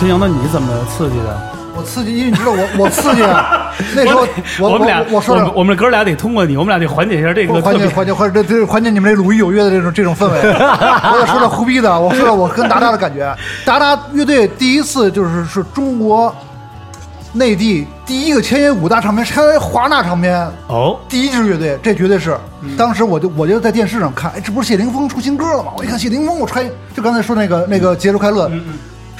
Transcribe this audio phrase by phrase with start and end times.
[0.00, 1.38] 真阳，那你怎么刺激的？
[1.76, 4.26] 我刺激，因为你知道我我刺激啊， 那时候
[4.58, 10.38] 我我们俩，我说我们我们哥俩得通过你，我们俩得缓解一下这个缓解缓解缓解这这缓解你们这鲁豫有约的这种这种氛围。
[10.40, 13.30] 我也说点胡逼的，我说点我跟达达的感觉。
[13.66, 16.34] 达达乐队第一次就是是中国
[17.34, 20.50] 内地第一个签约五大唱片，签约华纳唱片。
[20.66, 22.34] 哦，第一支乐队，这绝对是。
[22.76, 25.72] 当时我就我就在电视上看，哎，这不是谢霆锋出新歌了吗？
[25.76, 28.50] 我一看谢霆锋，我穿就刚才说那个那个节日快乐，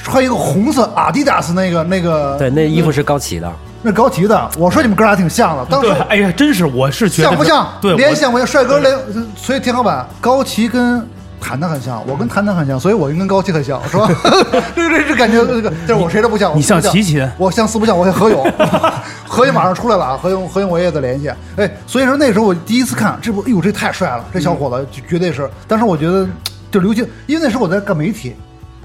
[0.03, 3.51] 穿一个红色阿迪达斯那个那个对，那衣服是高旗的，
[3.81, 7.67] 那高旗的，我说你们哥俩挺像的，当时对，哎呀，真是，我是觉得像不像？
[7.81, 8.45] 对，我连像不像？
[8.45, 8.97] 帅哥连，
[9.35, 11.05] 所以天花板高旗跟。
[11.43, 14.07] 谭谭很像，我跟谭谭很像，所以我跟高旗很像，是吧？
[14.75, 16.55] 这这这感觉，这个这我谁都不像。
[16.55, 18.53] 你像齐秦我像四不像，我像何勇，
[19.27, 20.19] 何勇马上出来了啊！
[20.21, 21.31] 何勇，何勇我也在联系。
[21.55, 25.49] 哎，所以说那时候我第一次看，这不，哎呦，这太帅了，这小伙子就绝对是。
[25.67, 26.27] 当时我觉得，
[26.69, 28.35] 就刘星，因为那时候我在干媒体，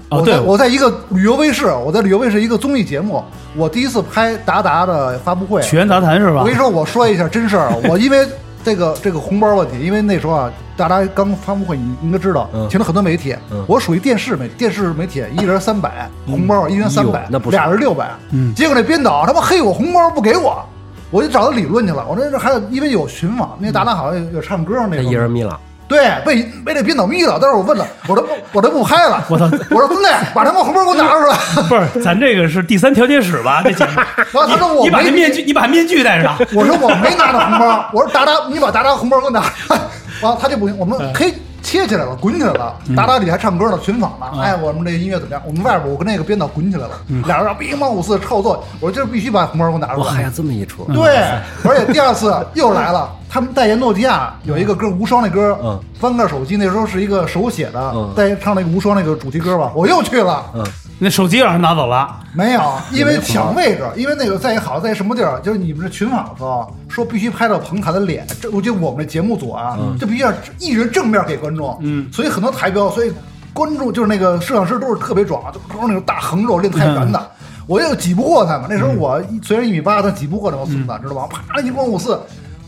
[0.09, 3.23] 我在我在一个旅游卫视，我在旅游卫视一个综艺节目，
[3.55, 6.39] 我第一次拍达达的发布会，曲苑杂谈是吧？
[6.39, 6.53] 我跟？
[6.53, 8.25] 你说，我说一下真事儿， 我因为
[8.63, 12.67] 这个这个红包问题，因为那时候啊，达达刚发布会，你应该知道，嗯。
[12.69, 13.63] 请了很多媒体，嗯。
[13.67, 17.57] 我属于电视媒电视媒体，一人三百，红包一人三百哟，那不少。
[17.57, 18.55] 俩人六百，嗯。
[18.55, 20.63] 结果那编导他妈黑我红包不给我。
[21.09, 25.57] 我就找他理论去了，我说这还有，因为有巡访，那达达好像有有唱歌那那种，一人眯了。
[25.87, 27.37] 对，被被那编导密了。
[27.41, 31.37] 但是我问了，我都不我都不拍了，我操我说孙子，把他们红包给我拿出来。
[31.69, 33.61] 不是，咱这个是第三调解室吧？
[33.63, 36.35] 这节目，然后他说我你把没那面具，你把面具戴上。
[36.53, 39.47] 我说我没拿着红包，我说达达，你把达达红包给我拿来。
[40.21, 42.75] 完了他就不行，我们可以切起来了，滚起来了。
[42.95, 44.25] 达达底下唱歌呢，群访呢。
[44.41, 45.41] 哎，我们这音乐怎么样？
[45.45, 48.63] 我们外边我跟那个编导滚起来了，俩人乒乓五四臭作。
[48.79, 50.29] 我说今儿必须把红包给我拿出来我还有。
[50.31, 51.23] 这么一出，对，
[51.63, 60.43] 而且第二次又来了，他们代言诺基亚有一个歌《无双》那歌，嗯翻盖手机那时候是一个手写的嗯，代言唱那个《无双》那个主题歌吧，我又去了。
[60.55, 60.65] 嗯，
[60.97, 62.61] 那手机让人拿走了，没有，
[62.91, 73.13] 因为抢位置，因为那个在一好在什么地儿，就是你们这群访的时候说必须拍到彭凯的脸，这我觉得我们这节目组啊，就必须要一人正面给观众，嗯所以很多台标，所以
[73.53, 77.31] 观众就是那个摄像师都是特别壮，就都是那种大横肉练太拳的，
[77.67, 78.65] 我又挤不过他们。
[78.67, 81.27] 那时候我虽然一米八，但挤不过那帮孙子，知道吧？
[81.27, 82.19] 啪一光五四。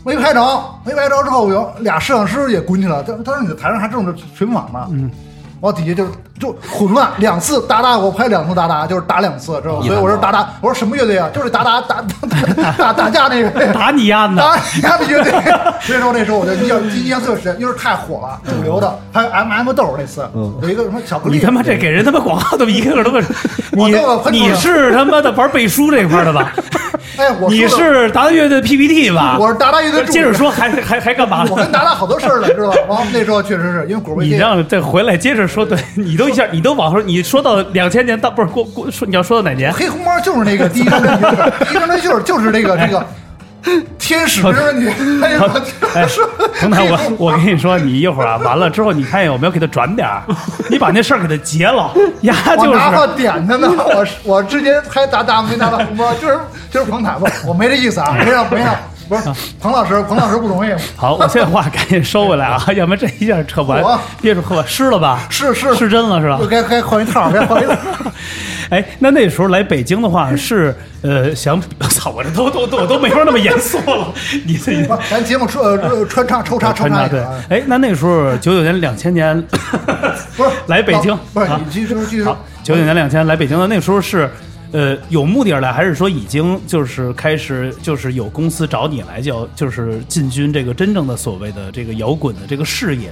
[0.04, 3.02] 没拍着，没拍着之后，有俩摄像师也滚起来了。
[3.02, 5.10] 他他说你在台上还正着群访呢，嗯，
[5.60, 6.06] 往底下就
[6.38, 9.86] 就混乱，两次达达，我拍两次达达，就是打两次，知道吗？
[9.86, 11.28] 所以我说达达，我说什么乐队啊？
[11.34, 13.50] 就是达达打打打打架那个。
[13.74, 14.36] 打你丫的！
[14.40, 15.32] 打你丫的乐队，
[15.82, 20.26] 所以说那时候我就印象印象特别深，因为太火了，主流的，还有 M M 豆那次，
[20.62, 23.20] 有一个什么巧克力，你他妈这给人他妈广告都一个个都给，
[23.72, 23.94] 你
[24.30, 26.54] 你是他妈的玩背书这块的吧？
[27.20, 29.36] 哎，我你是达达乐队 PPT 吧？
[29.38, 31.64] 我是达达乐队接着说，还还还干嘛我了？
[31.64, 32.76] 跟达达好多事儿了，知道吧？
[32.88, 39.70] 完了那时候确实是因为果味你让再回来接着说，对你都一下，你都往后，你说到两千年到不是过过说你要说到哪年？
[39.70, 41.26] 黑红包就是那个第一张专辑，
[41.66, 43.06] 第一张专辑就是就是那个这个
[43.98, 44.88] 天使之问题，
[45.22, 45.40] 哎呀，
[45.94, 46.26] 哎说，
[46.60, 50.22] 彭坦，我我跟你说，你一会儿啊，完了之后，你看有没有给他转点儿？
[50.70, 56.38] 你把那事儿给他结了，呀，就我拿到点他呢，我我之前还打打没拿到红包，就是
[56.70, 58.74] 就是彭坦吧，我没这意思啊，没让没让，
[59.10, 59.22] 不是
[59.60, 65.26] 彭老师，彭老师不容易，好，我现在话赶紧收回来啊， 要不然这一下扯不完我，憋住喝吧，湿了吧？
[65.28, 65.74] 是是。
[65.74, 66.38] 是真了是吧？
[66.40, 66.46] 就？
[66.46, 67.74] 该该换一套，该换一套。
[68.70, 70.72] 哎，那那时候来北京的话 是
[71.02, 71.60] 呃想，
[71.90, 74.14] 操，我这都都都我都没法那么严肃了，
[74.46, 77.20] 你这咱节目穿呃穿插抽插抽穿插对
[77.50, 79.42] 哎，那那时候九九年、两千年
[80.36, 82.32] 不是来北京哦不是啊你继续说继续说。
[82.32, 84.30] 好，九九年、两千来北京的那时候是，
[84.72, 93.10] 呃，有目的而来，还是说已经就是开始就是有公司找你来叫就是进军这个真正的所谓的这个摇滚的这个事业，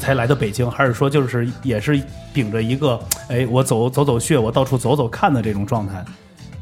[0.00, 2.00] 才来到北京，还是说就是也是
[2.32, 2.98] 秉着一个
[3.28, 6.04] 哎我走走走穴，我到处走走看的这种状态？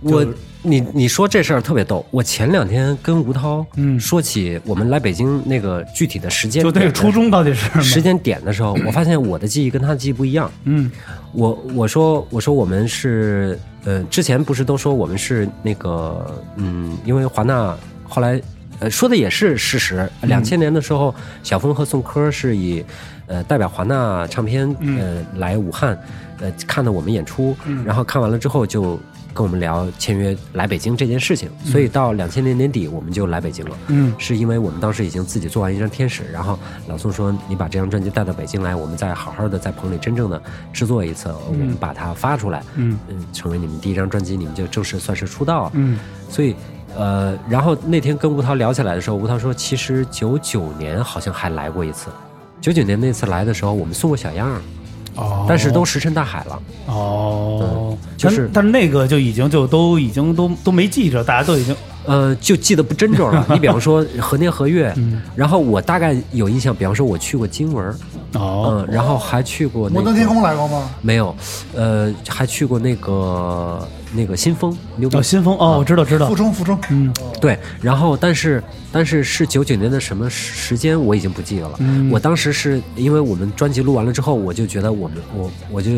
[0.01, 0.27] 我
[0.63, 2.05] 你你说这事儿特别逗。
[2.11, 7.81] 我前两天跟吴涛嗯说起我们来北京那个具体的时间就那个初衷到底是？
[7.81, 10.51] 时间点的时候，我发现我的记忆跟他的记忆不一样。
[10.65, 10.91] 嗯
[11.33, 17.77] 我我说我说我们是呃，之前不是都说我们是那个嗯，因为华纳
[18.09, 18.41] 后来
[18.79, 20.09] 呃说的也是事实。
[20.23, 22.85] 两千年的时候，小峰和宋柯是以
[23.27, 24.69] 呃代表华纳唱片
[24.99, 25.99] 呃来武汉
[26.41, 28.99] 呃看的我们演出，然后看完了之后就。
[29.35, 33.77] 跟我们聊签约来北京这件事情，所以到两千年年底我们就来北京了。
[33.89, 34.15] 嗯。
[34.19, 40.41] 是因为我们当时已经自己做完一张《天使》，然后老宋说：“你把这张专辑带到北京来，我们再好好的在棚里真正的
[40.73, 42.99] 制作一次，我们把它发出来，嗯。
[43.09, 45.71] 嗯，成为你们第一张专辑，你们就正式算是出道。
[45.75, 45.99] 嗯。
[46.29, 46.55] 所以，
[46.97, 52.09] 呃，然后那天跟吴涛聊起来的时候，吴涛说，其实九九年好像还来过一次，
[52.61, 54.61] 九九年那次来的时候，我们送过小样儿，
[55.17, 56.63] 哦但是都石沉大海了。
[56.87, 61.75] 哦，就是但但是那个就已经就都已经都都没记着，大家都已经
[62.05, 63.47] 呃，就记得不真着了。
[63.51, 67.87] 你比方说何年何月，嗯然后我大概有印象，比方说我去过金文，
[68.35, 70.91] 哦嗯，然后还去过那摩登天空来过吗？
[71.01, 71.35] 没有，
[71.75, 76.29] 呃，还去过那个那个新风牛逼哦，新风哦，我知道知道。
[76.29, 77.13] 附，中附中，嗯。
[77.41, 78.63] 对，然后但是
[78.93, 81.77] 但是是九九年的什么时时间我已经不记得了。
[81.79, 82.11] 嗯。
[82.11, 85.91] 我当时是因为我们专辑录完了之后，我就觉得我们我我就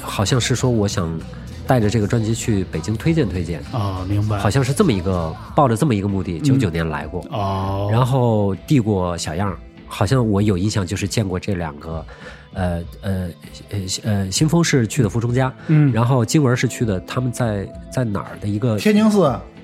[0.00, 1.18] 好像是说我想
[1.66, 12.04] 带着这个专辑去北京推荐推荐，啊，明白，好像是这么一个抱着这么一个目的，九九年来过，哦，然后递过小样，好像我有印象就是见过这两个。
[12.54, 13.28] 呃呃
[13.70, 15.92] 呃呃，新峰是去的附中家，嗯。
[15.92, 19.18] 然后金文是去的，他们在在哪儿的一个天津市，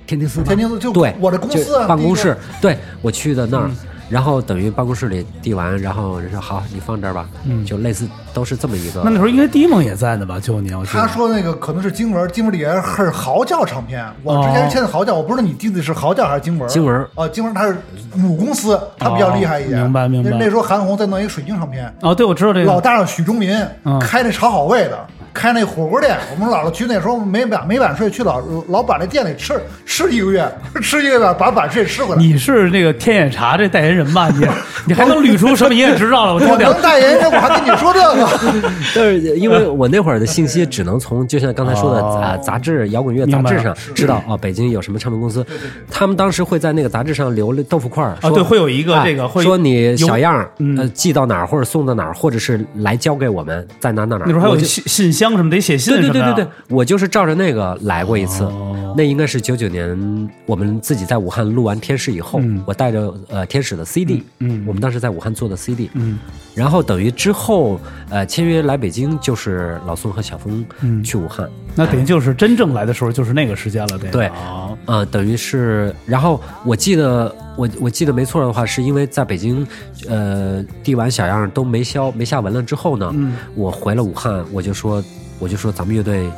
[0.07, 3.71] 天津寺吗，天津寺就对，我的公司啊办公室，对我去的那儿，
[4.09, 9.03] 然后等于办公室里递完，然后人说好，你放这儿吧，嗯就类似都是这么一个。
[9.05, 10.41] 那那时候应该迪梦也在呢吧？
[10.41, 14.05] 九九年我记得他说那个可能是经文，经文里边是嚎叫唱片。
[14.23, 16.69] 我之前是签的嚎叫，我不知道你订的是嚎叫还是经文。
[16.69, 17.77] 经文哦，经文它是
[18.15, 19.81] 母公司，它比较厉害一点。
[19.81, 26.17] 哦明白明白那那时候韩红在弄一个水晶唱片，哦，对，我知道这个，老大让许忠民嗯开那炒好味的，开那火锅店。
[26.33, 30.47] 我们姥姥去那时候没晚没晚睡，去老老板那店里吃吃一个月，
[30.83, 32.21] 吃一个月把晚睡吃回来。
[32.21, 34.29] 你是那个天眼茶这代言人吧？
[34.31, 34.47] 你
[34.87, 36.33] 你还能捋出什么营业执照来？
[36.33, 36.71] 我我听听。
[36.71, 38.29] 能代言人，我还跟你说这个。
[38.95, 45.45] 但是因为我那会儿的信息只能从就像刚才说的哦杂杂志摇滚乐杂志上知道啊，北京有什么唱片公司，
[45.91, 54.27] 他们当时会在那个杂志上留了豆腐块儿，说啊对会有一个哎这个会说你小样儿嗯呃寄到哪儿或者送到哪儿，或者是来交给我们，在哪哪哪儿。
[54.27, 58.95] 那时候还有信信信箱什么得写信对对对对对，我就是照着那个来过一次，哦。
[58.97, 62.63] 那应该是九九年，我们自己在武汉录完《天使》以后，嗯。
[62.67, 64.65] 我带着呃天使的 CD，嗯嗯。
[64.67, 66.19] 我们当时在武汉做的 CD，嗯。
[66.55, 67.81] 然后等于之后
[68.11, 71.03] 呃签约来北京，就是老宋和小峰嗯。
[71.05, 79.67] 去武汉，那等于就是真正来的时候就是那个时间了，对对啊呃，等于是，然后我记得我我记得没错的话，是因为在北京，
[80.09, 85.03] 呃，递完小样都没消没下文了之后呢，嗯我回了武汉，我就说
[85.41, 86.31] 我就说咱们乐队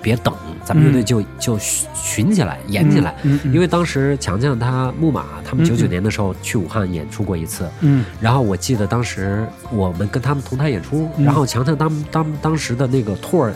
[0.00, 0.32] 别等，
[0.64, 3.14] 咱们乐队嗯就、就巡巡起来，演起来，
[3.52, 8.04] 因为当时强强他木马他们嗯九九年的时候去武汉演出过一次，嗯。
[8.18, 13.52] 然后我记得当时我们跟他们同台演出，嗯然后强强他们当当时的那个 tour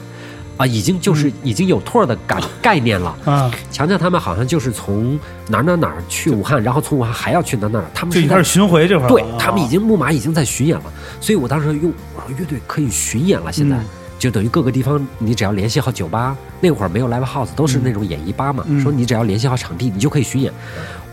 [0.59, 3.17] 啊，已经嗯就是已经有 tour 的感概念了。
[3.25, 5.19] 啊，强强他们好像就是从
[5.49, 13.85] 哪儿哪儿哪儿去武汉，然后从武汉还要去哪儿哪儿，他们就开始巡回这块儿对啊他们已经木马已经在巡演了，所以我当时用我说乐队可以巡演了，现在、嗯。
[14.19, 18.83] 就等于各个地方你只要联系好酒吧，那会儿没有 live house，都是那种演艺吧嘛，嗯。
[18.83, 20.53] 说你只要联系好场地，你就可以巡演。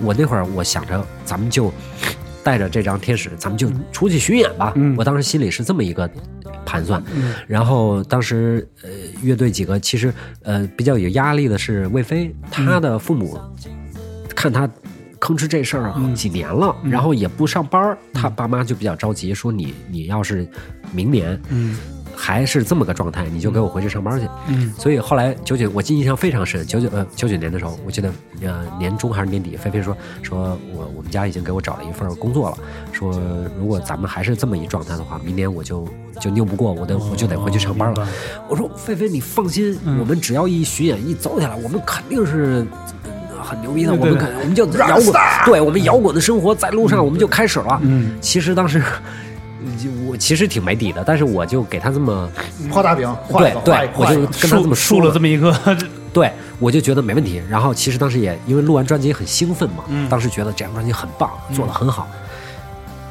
[0.01, 1.71] 我那会儿我想着咱们就
[2.43, 4.73] 带着这张天使，咱们就出去巡演吧。
[4.75, 4.95] 嗯。
[4.97, 6.09] 我当时心里是这么一个
[6.65, 7.01] 盘算。
[7.13, 7.33] 嗯。
[7.47, 8.89] 然后当时呃
[9.21, 10.13] 乐队几个其实
[10.43, 13.39] 呃比较有压力的是魏飞，他的父母
[14.35, 14.67] 看他
[15.19, 16.13] 吭哧这事儿嗯。
[16.13, 20.47] 几年了，然后也不上班儿，他爸妈就比较着急，说你你要是
[20.91, 21.77] 明年嗯
[22.15, 24.27] 还是这么个状态，你就给我回去上班去。
[24.47, 26.65] 嗯所以后来九九，我记印象非常深。
[26.65, 32.57] 九九呃九九年的时候，我记得呃年中还是年底，菲菲说说我我们家已经给我找了一份工作了，
[32.91, 33.11] 说
[33.59, 35.87] 如果咱们还是这么一状态的话，明年我就
[36.19, 38.07] 就拗不过，我得我就得回去上班了。
[38.47, 42.65] 我说菲菲，你放心，嗯我们只要一巡演一走起来，我们肯定是。
[43.03, 43.11] 呃
[43.43, 45.13] 很牛逼的，我们对肯我们就摇滚，
[45.45, 47.79] 对我们摇滚的生活在路上我们就开始了。
[47.83, 48.85] 嗯其实当时就
[50.07, 52.29] 我其实挺没底的，但是我就给他这么
[52.71, 55.53] 画大饼，画，对对我就跟他这么竖说了这么一个，
[56.13, 57.41] 对，我就觉得没问题。
[57.49, 62.07] 然后其实当时也因为录完专辑很兴奋嘛，嗯当时觉得这张专辑很棒，做的很好。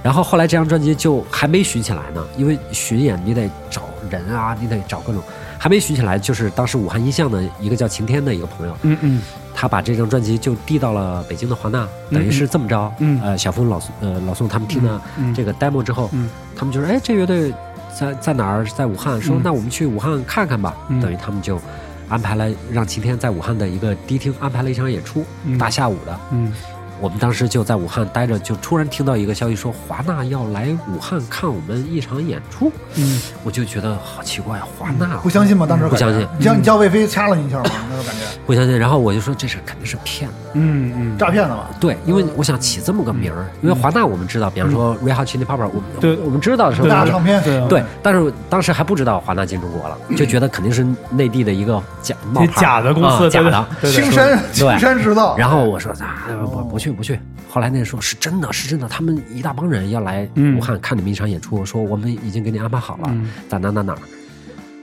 [0.03, 5.23] 然后后来这张专辑就还没巡起来呢，因为巡演你得找人啊，你得找各种，
[5.59, 6.19] 还没巡起来。
[6.19, 9.23] 就是当时武汉音像的一个叫晴天的一个朋友，嗯嗯
[9.55, 12.93] 他把这张专辑就递到了北京的华纳，等于是这么着。
[12.99, 17.55] 嗯呃，小峰老宋呃老宋他们听了嗯这个 demo 之后，嗯他们就说：“哎，这乐队
[17.99, 18.65] 在在哪儿？
[18.67, 19.21] 在武汉。
[19.23, 20.77] 说嗯那我们去武汉看看吧。
[20.89, 21.61] 嗯等于他们就
[22.09, 26.21] 安排了让晴天在武汉的一个迪厅安排了一场演出，嗯大下午的。
[26.33, 26.53] 嗯
[27.01, 33.21] 我们当时就在武汉待着，就突然听到一个消息说华纳要来武汉看我们一场演出，嗯。
[33.43, 35.17] 我就觉得好奇怪，华纳。
[35.19, 35.67] 不相信吗？
[35.67, 36.27] 当时不相信。
[36.39, 37.65] 你叫你叫魏飞掐了你一下吗？
[37.91, 38.79] 那种感觉，不相信。
[38.79, 40.37] 然后我就说这事肯定是骗子。
[40.55, 41.69] 嗯嗯，诈骗的吧。
[41.79, 46.17] 对，因为我想起这么个名儿，因为华纳我们知道，比方说 Red Hot Chili Pepper，我们对。
[46.25, 46.89] 我们知道是吧？
[46.89, 53.67] 大唱片，对啊对，但是当时还不知道华纳进中国了，就觉得肯定是内地的一个假冒牌假的公司，假的。
[53.91, 57.19] 青山青山制造，然后我说啊，不不去不去。
[57.49, 63.99] 后来那说是真的是真的，他们一大帮人要来嗯武汉看你们一场演出，说我们已经给你安排好了，嗯在哪哪哪儿。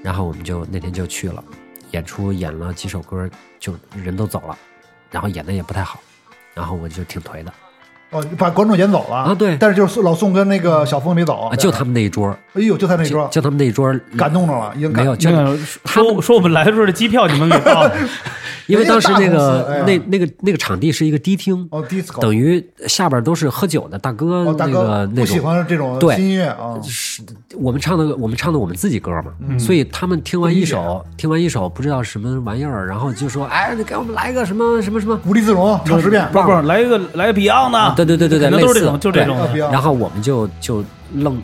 [0.04, 1.44] 然后我们就那天就去了，
[1.92, 3.30] 演出演了几首歌，
[3.60, 4.58] 就人都走了，
[5.12, 6.02] 然后演的也不太好，
[6.56, 7.54] 然后我就挺颓的
[8.12, 9.16] 哦，把观众演走了。
[9.16, 9.58] 啊对。
[9.58, 11.48] 但是就是老宋跟那个小峰没走。
[11.48, 17.92] 啊，就他们那一桌，哎呦，就他那一桌就就他们那一桌感动着了，已经没有，就那个说说我们来的时候的机票你们给报了，
[18.68, 25.40] 因为当时那个那那个那个场地是一个迪厅，哦，disco 等于下边都是喝酒的大哥哦，大那个那种。
[25.42, 27.22] 欢这种对新音乐啊，是
[27.56, 29.60] 我们唱的，我们唱的我们自己歌嘛，嗯。
[29.60, 35.20] 所以他们听完一首，听完一首不知道什么玩意儿，然后就说：“哎，你给我们来个什么什么什么。
[35.26, 41.42] 无地自容唱十遍，不是不是，来一个来个 Beyond 的，对对对对对，类似可能都是这种，就这种然后我们就就愣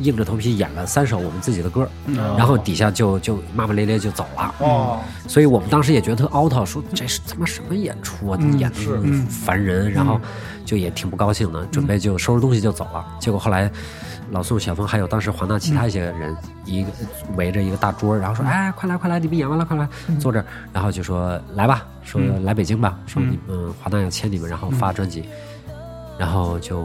[0.00, 1.88] 硬着头皮演了三首我们自己的歌，
[2.36, 4.54] 然后底下就就骂骂咧咧就走了。
[4.58, 10.20] 哦，所以我们当时也觉得特 out，，说这是他妈什么演出啊，演的是烦人，然后
[10.64, 13.04] 就也挺不高兴的，准备就收拾东西就走了。
[13.20, 13.70] 结果后来
[14.30, 16.88] 老宋、小峰还有当时华纳其他一些人，一个
[17.36, 25.22] 围着一个大桌，然后说：“哎，快来快来，你们演完了，快来坐这儿。”然后就说：“来吧，说来北京吧，说你们华纳要签你们，然后发专辑。”
[26.18, 26.84] 然后就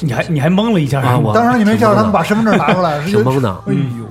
[0.00, 3.62] 你还你还懵了一下啊，我当时你没叫他们把身份证拿出来， 是挺懵的，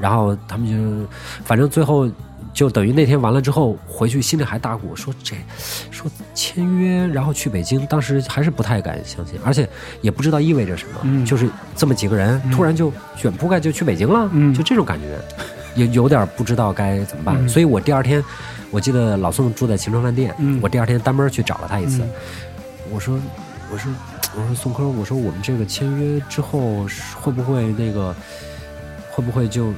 [0.01, 1.07] 然后他们就，
[1.43, 2.10] 反正最后
[2.53, 5.36] 就等于那天完了之后回去，心里还打鼓，说这
[5.91, 9.67] 说签约，然后去北京，当时还是不太敢相信，而且
[10.01, 15.19] 也不知道意味着什么，就是这么几个人突然就卷铺盖就去北京了，嗯就这种感觉，
[15.75, 18.24] 也有点不知道该怎么办，所以我第二天，
[18.72, 20.60] 我记得老宋住在晴川饭店，嗯。
[20.62, 22.01] 我第二天单门去找了他一次，
[22.89, 23.19] 我说
[23.72, 23.91] 我说我说
[24.56, 26.86] 宋科，我说我们这个签约之后
[27.22, 28.15] 会不会那个
[29.12, 29.74] 会不会就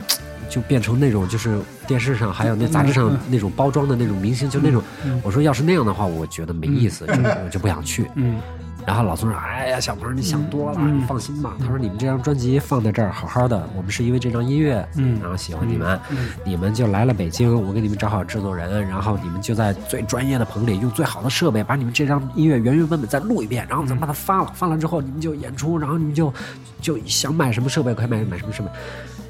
[0.50, 4.82] 就变成那种就是电视上还有那杂志上那种包装的那种明星，就那种。
[5.24, 8.10] 我说要是那样的话，我觉得没意思，就我就不想去。
[8.16, 8.40] 嗯
[8.88, 16.00] 然后老宋说：“哎呀，小鹏，你想多了，你放心吧。”他说：“你们这张专辑放在这儿好好的，我们是因为这张音乐，嗯然后喜欢你们，
[16.46, 26.34] 你们就来了北京，我给你们找好制作人，然后你们就在最专业的棚里用最好的设备把你们这张音乐原原本本再录一遍，然后咱们把它发了，发了之后你们就演出，然后你们就
[26.80, 28.70] 就想买什么设备可以买买什么设备，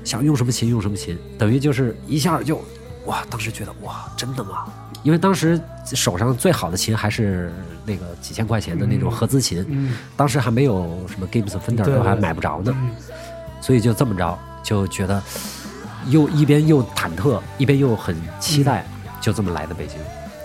[0.03, 2.61] 想用什么琴用什么琴，等于就是一下就
[3.07, 4.65] 哇，当时觉得哇，真的吗？
[5.07, 5.57] 因为当时
[5.93, 7.49] 手上最好的琴还是
[7.85, 12.91] 那个几千块钱的那种合资琴，嗯当时还没有什么 Gibson Fender 对都还买不着呢，嗯
[13.61, 15.23] 所以就这么着，就觉得
[16.07, 18.85] 又一边又忐忑，一边又很期待，
[19.21, 19.97] 就这么来的北京。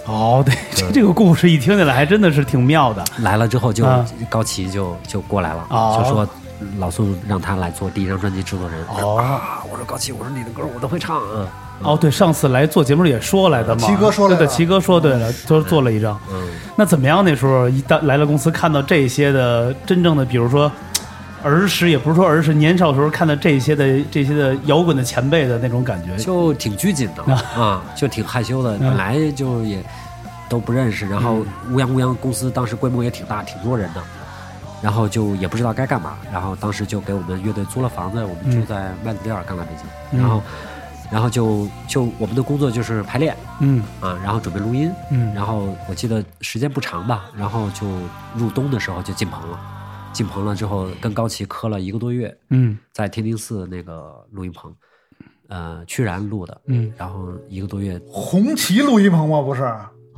[0.06, 3.04] 哦，对，这这个故事一听起来还真的是挺妙的。
[3.18, 6.28] 来了之后就，啊高旗就就过来了，哦就说
[6.78, 8.80] 老宋让他来做第一张专辑制作人。
[8.86, 11.48] 哦啊，我说高旗，我说你的歌我都会唱啊。
[11.82, 16.18] 哦，对，上次来做节目也说来的嘛，齐哥说了对对，齐哥说对了，就做了一张。
[16.32, 17.24] 嗯，那怎么样？
[17.24, 20.70] 那时候一到来了公司，看到这些的真正的，比如说
[21.42, 29.82] 儿时，也不是说儿时，年少时候看到这些的这些的摇滚的前辈的那种感觉，就挺拘谨的 啊，就挺害羞的，本来就也
[30.48, 34.00] 都不认识，然后乌泱乌泱公司当时规模也挺大，挺多人的，
[34.80, 40.40] 然后就也不知道该干嘛，然后当时就给我们乐队租了房子，我们住在麦子店儿，刚来北京，然后
[41.12, 47.86] 然后就就我们的工作就是排练嗯啊，然后准备录音，嗯然后我记得时间不长吧，然后就
[48.34, 49.60] 入冬的时候就进棚了，
[50.12, 54.74] 进棚了之后跟高旗磕了一个多月，嗯在天津寺那个录音棚，
[55.48, 59.42] 呃，屈然录的，嗯，然后一个多月，红旗录音棚吗？
[59.42, 59.70] 不是，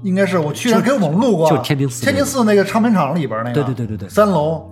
[0.02, 4.70] 应该是我去年给我们录过，就天津寺天津寺那个唱片厂里边那个，对对对对对三楼，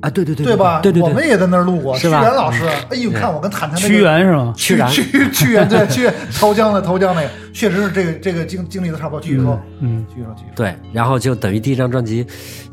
[0.00, 0.80] 啊，对对对对吧？
[0.80, 4.54] 对对对，我们也在那儿录过，屈原老师，哎呦，看我跟坦坦那个屈原是吗？
[4.56, 9.20] 屈然屈屈原对屈原投江的投江那个，确实是这个这个经经历的差不多。
[9.20, 10.56] 继续说，嗯继续说，继续说。
[10.56, 12.24] 对，然后就等于第一张专辑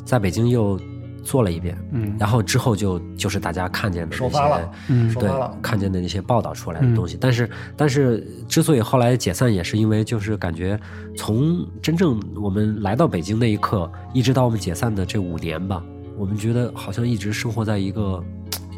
[0.03, 0.79] 在北京又
[1.23, 7.17] 做了一遍，嗯然后之后就就是大家看见的那发了，嗯对首发了，看见的那些报道出来的东西。
[7.19, 10.79] 但是，但是之所以后来解散，也是因为就是感觉
[11.17, 15.81] 从真正我们来到北京那一刻，一直到我们解散的这五年吧，
[16.17, 18.23] 我们觉得好像一直生活在一个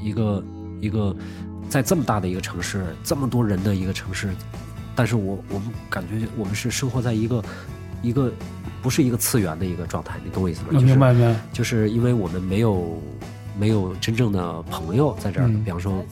[0.01, 0.43] 一个
[0.81, 1.15] 一个
[1.69, 4.29] 在这么大的一个城市，这么多人的一个城市，
[4.95, 7.43] 但是我我们感觉我们是生活在一个
[8.01, 8.31] 一个
[8.81, 10.69] 不是一个次元的一个状态，你懂我意思吗？
[10.71, 11.39] 就是明白明白。
[11.51, 13.01] 就是因为我们没有
[13.59, 15.63] 没有真正的朋友在这儿，嗯。
[15.63, 16.03] 比方说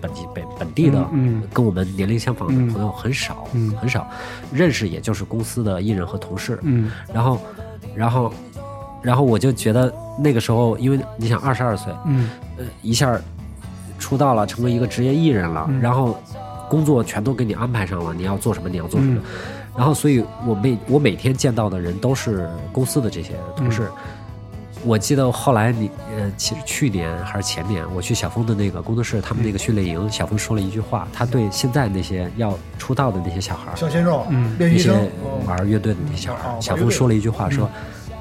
[0.00, 1.08] 本地本本地的，
[1.52, 2.66] 跟我们年龄相仿嗯。
[2.66, 3.70] 的朋友很少，嗯。
[3.76, 4.08] 很少，
[4.52, 6.90] 认识也就是公司的艺人和同事，嗯。
[7.12, 7.40] 然后
[7.94, 8.32] 然后
[9.02, 12.30] 然后我就觉得那个时候，因为你想二十二岁，嗯。
[12.58, 13.18] 呃，一下
[13.98, 15.80] 出道了，成为一个职业艺人了，嗯。
[15.80, 16.18] 然后
[16.68, 19.20] 工作全都给你安排上了，你要做什么，你要做什么。
[19.20, 19.24] 嗯。
[19.74, 23.90] 然后，所以我每我每天见到的人都是公司的这些同事，
[24.84, 34.92] 我记得后来你呃，其实去年还是前年，我去小峰的那个工作室，他们那个训练营，小峰说了一句话，他对现在那些要出道的那些小孩儿，小鲜肉，嗯那些
[35.46, 36.58] 玩乐队的那些小孩儿，哦。
[36.60, 37.66] 小峰说了一句话，说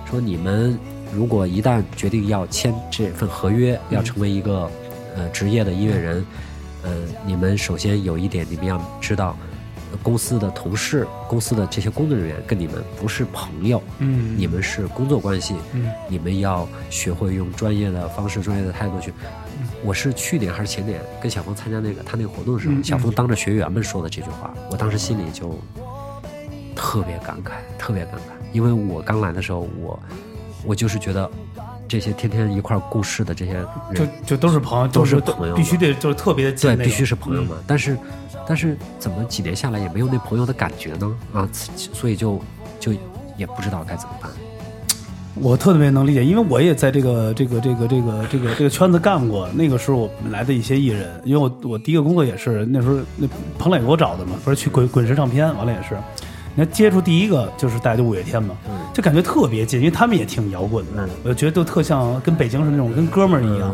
[0.09, 0.79] 说你们
[1.13, 4.69] 如果一旦决定要签这份合约，要成为一个
[5.15, 6.25] 呃职业的音乐人，
[6.83, 6.91] 呃，
[7.25, 9.35] 你们首先有一点，你们要知道。
[9.91, 19.11] 呃公司的同事、公司的这些工作人员跟你们不是朋友，嗯你们是工作关系，嗯你们要学会用专业的方式、专业的态度去。
[19.83, 25.59] 我是去年还是前年跟小峰参加那个他那个活动的时候，嗯小峰当着学员们说的这句话，我当时心里就
[26.73, 30.01] 特别感慨，特别感慨，因为我刚来的时候，我
[30.65, 31.29] 我就是觉得
[31.87, 37.55] 这些天天一块儿共事的这些人，就就都是朋友，都是是朋友必须得就是特别的近对，必须是朋友嘛。
[37.57, 37.97] 嗯但是，
[38.47, 41.15] 但是怎么几年下来也没有那朋友的感觉呢？
[41.33, 42.39] 啊，所以就
[42.79, 42.93] 就
[43.37, 44.29] 也不知道该怎么办。
[45.35, 49.47] 我特别能理解，因为我也在这个这个这个这个这个这个圈子干过。
[49.53, 53.25] 那个时候我们来的一些艺人，因为我我第一个工作也是那时候那
[53.57, 55.97] 彭磊给我找的嘛，不是去滚滚石唱片，完了也是。
[56.55, 63.73] 你看接触第一个就是大家就五月天嘛，嗯就感觉特别近，因为他们也挺摇滚的嗯，我就觉得都特像跟北京是那种跟哥们儿一样。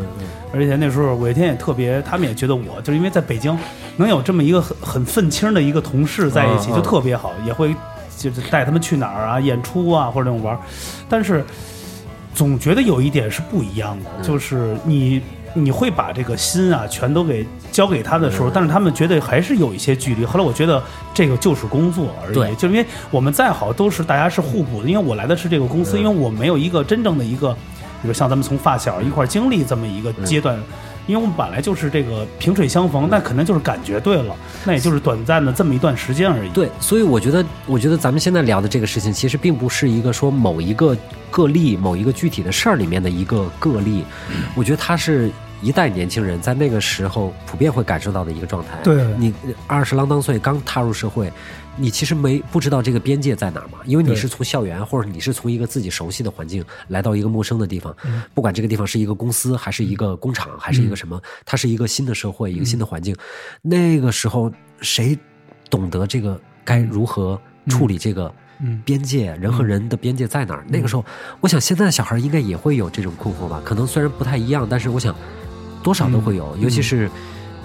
[0.52, 3.56] 而且那时候五月天也特别，他们也觉得我就是因为在北京
[3.96, 7.74] 能有这么一个很很愤青的一个同事在一起，就特别好，也会
[8.16, 10.60] 就是带他们去哪儿啊、演出啊或者那种玩儿。
[11.08, 11.44] 但是
[12.34, 15.20] 总觉得有一点是不一样的，嗯就是你
[15.54, 20.24] 你会把这个心啊全都给交给他的时嗯候，但是他们觉得还是有一些距离。
[20.24, 27.52] 后来我觉得这个就是工作而已，就因为我们再好都是大家是互补的，因为我来的是这个公司，嗯因为我没有一个真正的一个，
[28.02, 30.58] 比如像咱们从发小一块儿经历这么一个阶段。
[31.08, 36.50] 因为我们本来就是这个萍水相逢，那可能就是感觉对了，那也就是短暂的这么一段时间而已。
[36.50, 40.94] 对，所以我觉得，我觉得咱们现在聊的这个事情，其实并不是一个说某一个
[41.30, 44.04] 个例、某一个具体的事儿里面的一个个例，
[44.54, 48.78] 我觉得它是一代年轻人在那个时候普遍会感受到的一个状态。
[48.82, 49.04] 对。
[49.16, 49.34] 你
[49.66, 51.32] 二十郎当岁刚踏入社会，
[51.76, 58.22] 你其实没不知道这个边界在哪儿嘛，因为你是从校园或者你是从一个自己熟悉的环境来到一个陌生的地方，嗯。
[58.34, 63.16] 不管这个地方是一个公司还是一个工厂还是一个什么，它是一个新的社会，一个新的环境，
[63.62, 65.18] 那个时候谁
[65.68, 68.82] 懂得这个该如何处理这个嗯。
[68.84, 70.64] 边界，人和人的边界在哪儿？
[70.68, 71.04] 那个时候，
[71.40, 73.60] 我想现在的小孩应该也会有这种困惑吧？
[73.64, 75.14] 可能虽然不太一样，但是我想
[75.88, 77.10] 多少都会有，尤其是。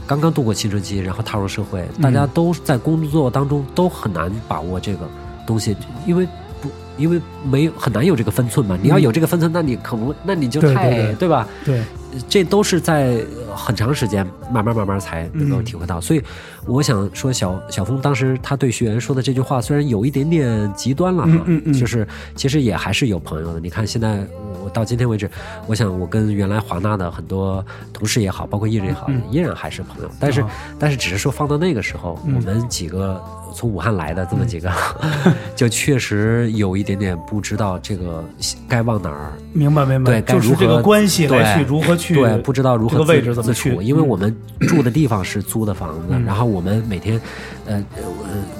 [0.05, 5.09] 刚刚度过青春期，然后踏入社会，大家都在工作当中都很难把握这个
[5.47, 5.73] 东西，
[6.05, 6.27] 因为
[6.61, 8.77] 不，因为没有很难有这个分寸嘛。
[8.83, 11.47] 你要有这个分寸，那你可不，那你就对太对对吧？
[11.63, 11.81] 对，
[12.27, 16.01] 这都是在呃很长时间慢慢慢慢才能够体会到。
[16.01, 16.21] 所以
[16.65, 21.45] 我想说小，小峰当时他对学员说的这句话，虽然有一点点极端了哈，
[21.79, 22.05] 就是
[22.35, 23.59] 其实也还是有朋友的。
[23.61, 24.27] 你看现在
[24.63, 25.29] 我到今天为止，
[25.67, 30.09] 我想我跟原来华纳的很多同事也好，包括艺人也好，嗯依然还是朋友。
[30.19, 30.49] 但是、啊
[30.79, 32.35] 但是只是说放到那个时候，嗯。
[32.35, 33.21] 我们几个
[33.53, 34.71] 从武汉来的这么几个，
[35.55, 38.23] 就确实有一点点不知道这个
[38.67, 39.31] 该往哪儿。
[39.53, 44.07] 明白明白，对该如何就是这个关系来去对如何去对，不知道如何自置怎么去自处，因为嗯。
[44.07, 46.25] 我们住的地方是租的房子，嗯。
[46.25, 47.19] 然后我们每天，
[47.65, 48.03] 呃呃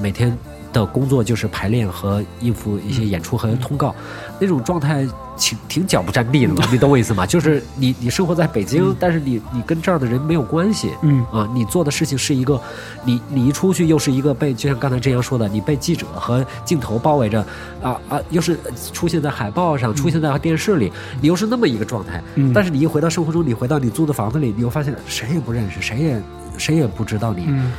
[0.02, 0.36] 每天
[0.74, 3.96] 的工作就是排练和应付一嗯些演出和通告，
[4.40, 5.08] 那种状态
[5.38, 7.26] 挺挺脚不沾地的嘛，你懂我意思吗？
[7.28, 11.26] 就是你你生活在北京，但是你你跟这儿的人没有关系，嗯。
[11.32, 12.60] 啊，你做的事情是一个，
[13.06, 17.40] 你你一出去又是一个被，就像刚才这样说的，你被记者和镜头包围着，
[17.82, 18.58] 啊啊，又是
[18.92, 22.22] 出现在海报上，出现在电视里，你又是那么一个状态。
[22.36, 22.52] 嗯。
[22.54, 26.22] 但是你一回到生活中，你回到你租的房子里，你又发现谁也不认识，谁也
[26.58, 27.72] 谁也不知道你，嗯，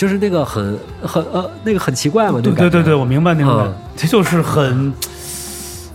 [0.00, 2.70] 就是那个很很呃那个很奇怪嘛，那个感觉。
[2.70, 3.52] 对对对对，我明白明白。
[3.52, 4.90] 啊，这就是很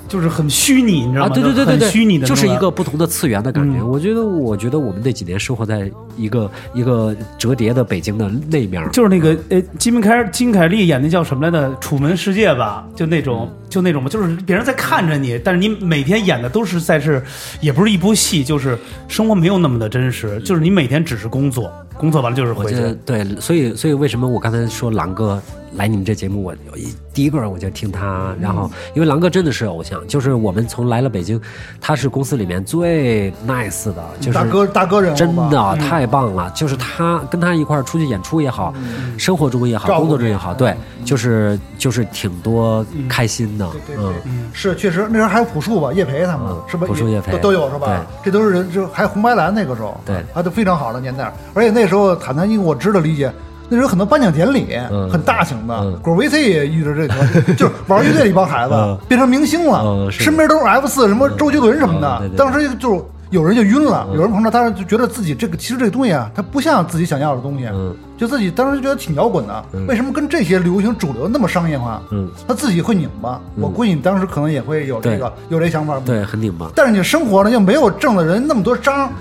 [0.08, 1.34] 就是很虚拟，你知道啊，吗？
[1.34, 3.80] 对对对对对，虚拟的就是一个不同的次元的感觉。
[3.80, 3.90] 嗯。
[3.90, 17.24] 我觉得，我觉得我们那几年生活在一个一个折叠的北京的那面儿，就是那个呃，金明凯金凯利演那叫什么来着，《楚门世界》吧，就那种就那种嘛，就是别人在看着你，但是你每天演的都是在是，
[17.60, 22.98] 也不是一部戏，就是生活没有那么的真实，就是你每天只是工作，工作完了就是回去。
[23.06, 25.42] 对，所以所以为什么我刚才说狼哥
[25.76, 31.40] 来你们这节目，我我一第一个我就听他，然后因为狼哥真的是偶像，就是我们从来了北京，
[31.80, 38.74] 他是公司里面最 nice 的，就是大哥大哥人真的太棒了，就是他跟他一块儿出去演出也好，
[39.18, 44.14] 生活中也好，工作中也好，对，就是就是挺多开心的，嗯，
[44.54, 46.88] 是确实那时候还有朴树吧，叶培他们嗯是吧？
[46.88, 47.32] 朴树叶培。
[47.34, 48.06] 都都有是吧？
[48.24, 50.16] 这都是人，就还有红白蓝那个时候，对。
[50.34, 51.34] 啊都非常好的年代。
[51.54, 53.32] 而且那时候坦坦，因为我知道理解，
[53.70, 55.98] 那时候很多颁奖典礼，嗯很大型的嗯。
[56.02, 62.30] 果儿 VC 也遇着这个，就是玩乐队的一帮孩子嗯变成明星了嗯，是身边都是 F 四什么周杰伦什么的嗯对。
[62.30, 69.66] 对当时就有人就晕了，有人碰到他就觉得自己这个其实这个东西啊，它不像自己想要的东西嗯，就自己当时觉得挺摇滚的。
[69.88, 72.02] 为什么跟这些流行主流那么商业化？
[72.12, 73.42] 嗯，他自己会拧巴。
[73.56, 76.00] 我估计你当时可能也会有这对个有这想法。
[76.06, 76.70] 对，很拧巴。
[76.76, 79.12] 但是你生活呢，又没有挣的人那么多张，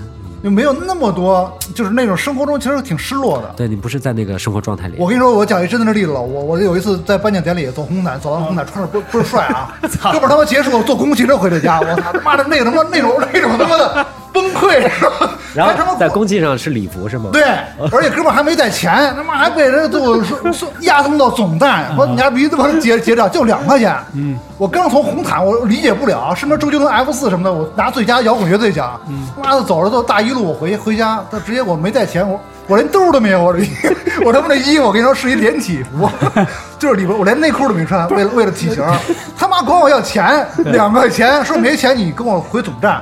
[0.45, 3.51] 又没有那么多，就是那种生活中其实挺失落的。
[3.57, 6.21] 对你不是在那个生活状态里，我跟你说，我讲一真的例子了。
[6.21, 14.85] 我我有一次在颁奖典礼走红毯，走完红毯穿着不不是帅啊， 哥们儿他妈结束坐公共汽车回的家，我操他妈的那个他妈那种那种他妈的崩溃，
[15.55, 17.29] 然后在公祭上是礼服是吗？
[17.31, 17.43] 对，
[17.91, 23.95] 而且哥们还没带钱，他妈还被人就送送押送到总站，说你家必须他妈结结账，就两块钱。
[24.13, 28.99] 嗯，我刚从红毯，我理解不了，什么周杰伦 F 四什么的，我拿最佳摇滚乐队奖，
[29.37, 33.69] 他妈的走着走大一路，我回回家，他直接我没带钱，我我连兜都没有，我这衣
[34.25, 36.09] 我他妈这衣服，我跟你说是一连体服，
[36.77, 38.83] 就是里边我连内裤都没穿，为了为了体型，
[39.37, 43.01] 他妈管我要钱，两块钱，说没钱你跟我回总站。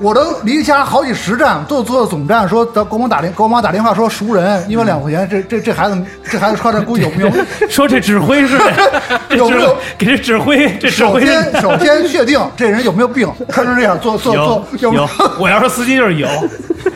[0.00, 5.96] 我都离家好几十站，都坐到总站，说给我妈打电给我妈打电话说熟人，一万两块钱，这这这孩子
[6.28, 7.30] 这孩子穿着估计有没有？
[7.70, 8.58] 说这指挥是
[9.36, 9.76] 有没有？
[9.96, 16.28] 给这指挥这指首先首先确定这人有没有病，穿成这样坐坐有坐没有，我要是司机就是有，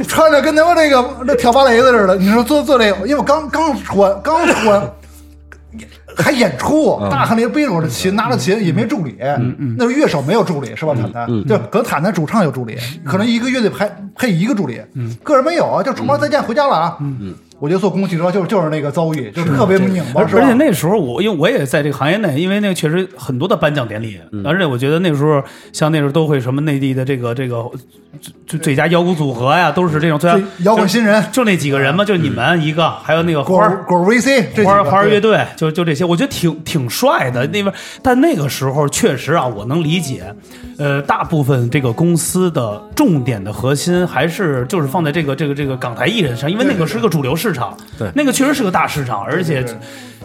[0.08, 4.82] 穿着跟他妈那个那跳芭蕾的似的，你说坐坐这个，因为我刚刚穿刚穿，
[6.16, 9.16] 还演出，大汗淋背着我的琴，拿着琴也没助理，
[9.76, 10.94] 那时候乐手没有助理是吧？
[10.94, 14.80] 坦坦就可能坦坦主唱有助理，可能一个乐队配配一个助理，
[15.22, 16.98] 个人没有啊，就出门再见回家了啊。
[17.58, 20.54] 我觉得坐公共汽车，就是就是那个遭遇，就是特别拧巴，而且？
[20.54, 25.42] 那时候我因为我也在这个行业内，因为那个确实很多的颁奖典礼，而且我觉得那时候
[25.72, 27.64] 像那时候都会什么内地的这个这个
[28.46, 33.84] 最最佳摇滚组合呀，都是这种最佳摇滚新人就那几个人嘛，就你们一个，还有那个果花儿。
[33.84, 37.46] 果 VC 花儿花儿乐队，就就这些，我觉得挺挺帅的。
[37.46, 40.24] 那边，但那个时候确实啊，我能理解，
[40.78, 48.10] 呃，大部分这个公司的重点的核心还是就是放在这个这个这个港台艺人上，因为那个是个主流市场，对。
[48.14, 49.64] 那个确实是个大市场，而且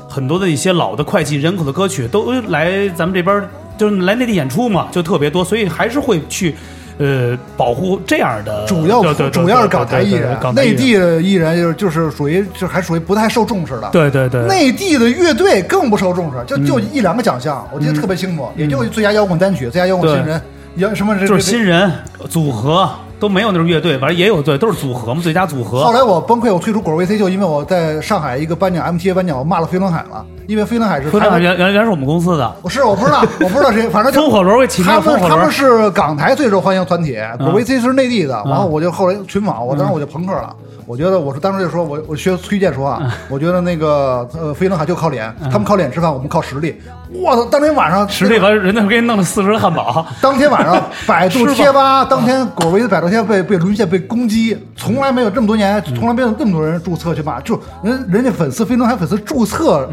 [0.08, 3.44] 很多的一些老的脍炙人口的歌曲都来咱们这边，
[3.78, 6.56] 就是来内地演出嘛，就特别多，所以还是会去。
[6.98, 13.90] 呃，保护这样的主要主要是港台艺人港，台内地的艺人就是就是属于就还属于不太受重视的。
[13.92, 16.66] 对对对，内地的乐队更不受重视，就嗯。
[16.66, 20.40] 就一两个奖项，我记得特别清楚，也就最佳摇滚单曲、最佳摇滚新人，
[20.76, 21.92] 摇什么这就是新人
[22.30, 22.88] 组合
[23.22, 25.84] 都没有那种乐队，反正也有对，都是组合嘛，最佳组合。
[25.86, 37.52] 后来我崩溃，我退出果儿 VC，就因为我在上海一个颁奖 MTA 颁奖，我骂了飞轮海了，因为飞轮海是说那台湾原原原来是我们公司的，不是我不知道，我不知道谁，反正就 风火轮会起名他们他们是港台最受欢迎团体，嗯。
[37.52, 40.56] 果 VC 是内地的，然后我就后来群访，我当时我就朋克了。
[40.88, 43.06] 我觉得我是当时就说，我我学崔健说嗯。
[43.06, 46.76] 啊，我觉得那个呃飞轮海就靠脸，他们靠脸吃饭，我们靠实力。
[47.14, 47.46] 我操！
[47.46, 59.90] 当天晚上实力完人家给你弄了四十个汉堡， 当天晚上， 百度贴吧，当天果维的百度贴吧被被沦陷、被攻击，从来没有这么多年，从来没有这么多人注册去骂，就人人家粉丝飞轮海粉丝注册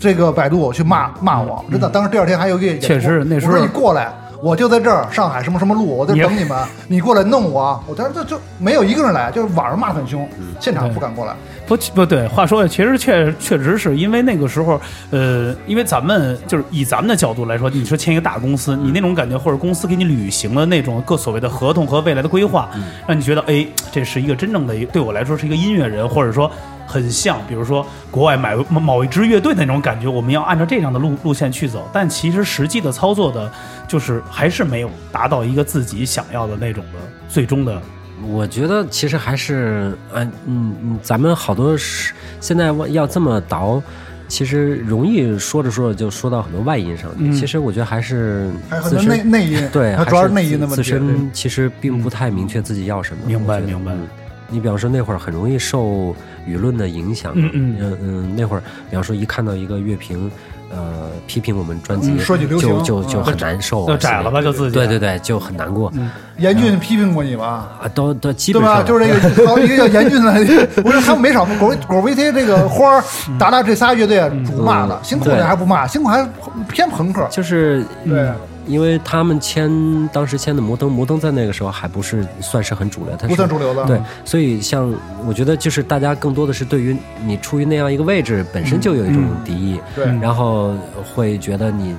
[0.00, 1.88] 这个百度去骂骂我，真的。
[1.88, 4.12] 当时第二天还有一确实那时候我说你过来。
[4.42, 7.82] 我就在这儿，上海什么什么路，我在等你们，你过来弄我。
[7.86, 10.28] 我当时就就没有一个人来，就是网上骂得很凶，
[10.60, 11.32] 现场不敢过来。
[11.66, 14.78] 不不对，话说其实确确实是因为那个时候，
[15.10, 22.68] 呃，因为咱们就是以咱们的角度来说，你说签一个大公司，你那种感觉或者公司给你履行了那种各所谓的合同和未来的规划，
[23.06, 26.50] 让你觉得哎，这是一个真正的对我来说是一个音乐人，或者说
[26.86, 33.50] 很像，比如说国外买某某一支乐队的那种感觉，我们要按照这样的路路线去走，但其实实际的操作的，
[33.88, 37.80] 就是还是没有达到一个自己想要的那种的最终的。
[38.26, 43.82] 我觉得其实还是，嗯嗯嗯，咱们好多是现在要这么倒，
[44.28, 47.24] 其实容易说着说着就说到很多外因上去。
[47.24, 50.82] 嗯其实我觉得还是还有很多自身内内因，对，它主要还是内因的问自。
[50.82, 53.22] 身其实并不太明确自己要什么。
[53.26, 54.08] 明白明白嗯
[54.50, 56.14] 你比方说那会儿很容易受
[56.46, 60.30] 舆论的影响，嗯嗯嗯嗯，那会儿比方说一看到一个乐评，
[60.74, 65.92] 呃，批评我们专辑，嗯说起流行嗯就就就很难受啊，就窄了吧就自己对对对，就很难过。
[66.38, 67.68] 严峻批评过你吗？
[67.80, 68.82] 啊，都都基对吧？
[68.84, 68.86] 本上。
[68.86, 73.04] 就是这个， 好一个叫严峻的，不是他们没少果果 VC 这个花儿、
[73.38, 75.38] 达达这仨乐队主骂的，星空对。
[75.38, 76.28] 的还不骂，辛苦还
[76.68, 77.26] 偏朋克。
[77.30, 78.28] 就是对，
[78.66, 79.70] 因为他们签
[80.12, 83.84] 当时签的摩登，摩登在那个时候还不是算是很主流，它是不算主流的。
[83.84, 84.92] 对，所以像
[85.26, 90.74] 我觉得就是大家更多的是对于你处于那样一个位置本身就有一种敌意，对然后
[91.14, 91.94] 会觉得你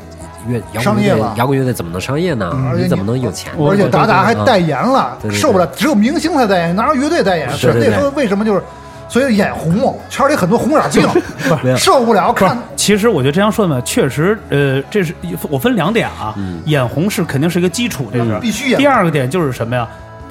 [0.48, 2.74] 乐摇滚乐摇滚乐队怎么能商业呢？
[2.78, 3.66] 你怎么能有钱呢？
[3.68, 7.50] 而且达达还啊代言了，对对对受不了，只有明星才代言，哪有乐队代言？
[7.52, 8.62] 是那时候为什么就是
[9.08, 11.08] 所以眼红，圈里很多红眼病
[11.64, 15.14] 没有，受不了看。，其实我觉得这样说呢，确实，呃，这是
[15.50, 19.88] 我分两点啊，眼红是肯定是一个基础，这是必须眼第二个点就是什么呀？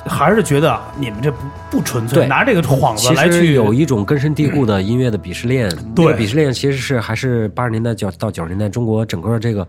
[0.06, 1.38] 还是觉得你们这不
[1.70, 2.26] 不纯粹，对。
[2.26, 9.66] 拿这个幌子来去实有一种根深蒂固的音乐的鄙视链，对这个鄙视链其实是还是八十年代九到九十年代中国整个这个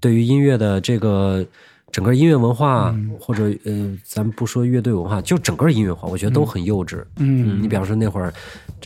[0.00, 1.44] 对于音乐的这个
[1.92, 3.10] 整个音乐文化，嗯。
[3.20, 7.04] 或者呃，咱们不说乐队文化，就整个音乐化，我觉得都很幼稚。
[7.16, 7.62] 嗯。
[7.62, 8.32] 你比方说那会儿，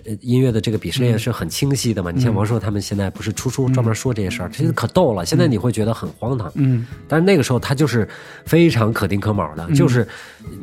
[0.04, 2.10] 呃音乐的这个鄙视链是很清晰的嘛。
[2.10, 5.24] 你嗯像王朔他们现在不是出书专门说这些事儿，其实可逗了。
[5.24, 6.86] 现在你会觉得很荒唐，嗯。
[7.06, 8.08] 但是那个时候他就是
[8.44, 10.06] 非常可丁可卯的，就是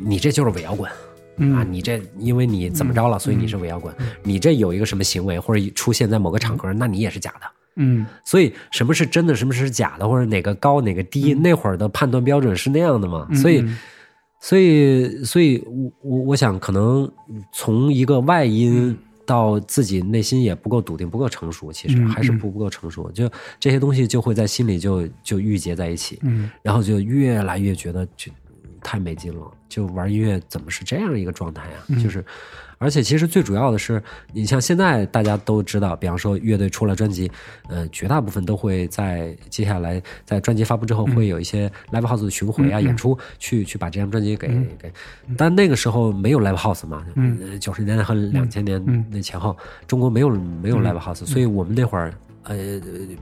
[0.04, 0.90] 你这就是伪摇滚。
[1.36, 1.54] 嗯。
[1.54, 3.94] 啊，你这因为你怎么着了，所以你是伪摇滚。
[4.22, 7.46] 你这有一个什么行为或者出现在某个场合，那你也是假的。
[7.76, 8.06] 嗯。
[8.24, 13.28] 所以什么是真的，什么是假的，或者哪个高哪个低，那会儿的判断标准是那样的嘛？
[13.34, 13.64] 所以，
[14.40, 17.10] 所以，所以我我我想，可能
[17.52, 23.30] 从一个外因到自己内心也不够笃定，不够成熟，其实嗯还是不不够成熟，就
[23.60, 26.50] 这些东西就会在心里就就郁结在一起，嗯。
[26.60, 28.32] 然后就越来越觉得就
[28.82, 32.02] 太没劲了，就玩音乐怎么是这样一个状态啊、嗯。
[32.02, 32.24] 就是，
[32.82, 37.30] 而且其实最主要的是，你像现在大家都知道，比方说乐队出了专辑，
[37.68, 44.92] 呃，绝大部分都会在接下来在专辑发布之后会有一些 live house 的巡回啊、演出，去去把这张专辑给、给。
[45.36, 47.58] 但那个时候没有 live house 嘛，嗯。
[47.60, 52.12] 九十年代和两千年那前后，中国没有没有 live house，、所以我们那会儿。
[52.44, 52.56] 呃，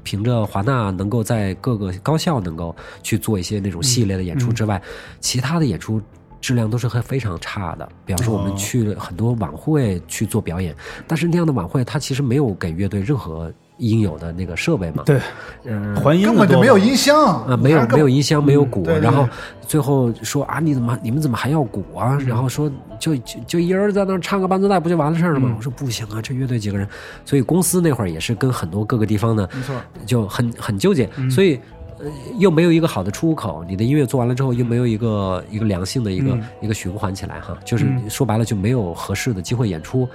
[0.02, 4.80] 凭着华纳能够在各个高校能够去做一些那种系列的演出之外，
[5.20, 6.00] 其他的演出
[6.40, 7.88] 质量都是很非常差的。
[8.04, 10.74] 比方说，我们去了很多晚会去做表演，
[11.06, 15.02] 但是那样的晚会它其实没有给乐队任何应有的那个设备嘛。
[15.04, 15.20] 对，
[15.64, 19.28] 嗯、还音根本就没有音箱啊，没有没有音箱，没有鼓，对对然后
[19.66, 22.16] 最后说啊，你怎么你们怎么还要鼓啊？
[22.20, 25.54] 嗯然后说就就就一人在那儿唱个伴奏带不就完了事儿了嗯吗？
[25.56, 26.86] 我说不行啊，这乐队几个人，
[27.24, 29.74] 所以公司那会儿也是跟很多各个地方的，没错，
[30.04, 31.60] 就很很纠结，所以。
[32.02, 40.08] 呃，又没有一个好的出口，你的音乐做完了之后，又没有一个一个良性的一个、一个循环起来哈，就是说白了就没有合适的机会演出，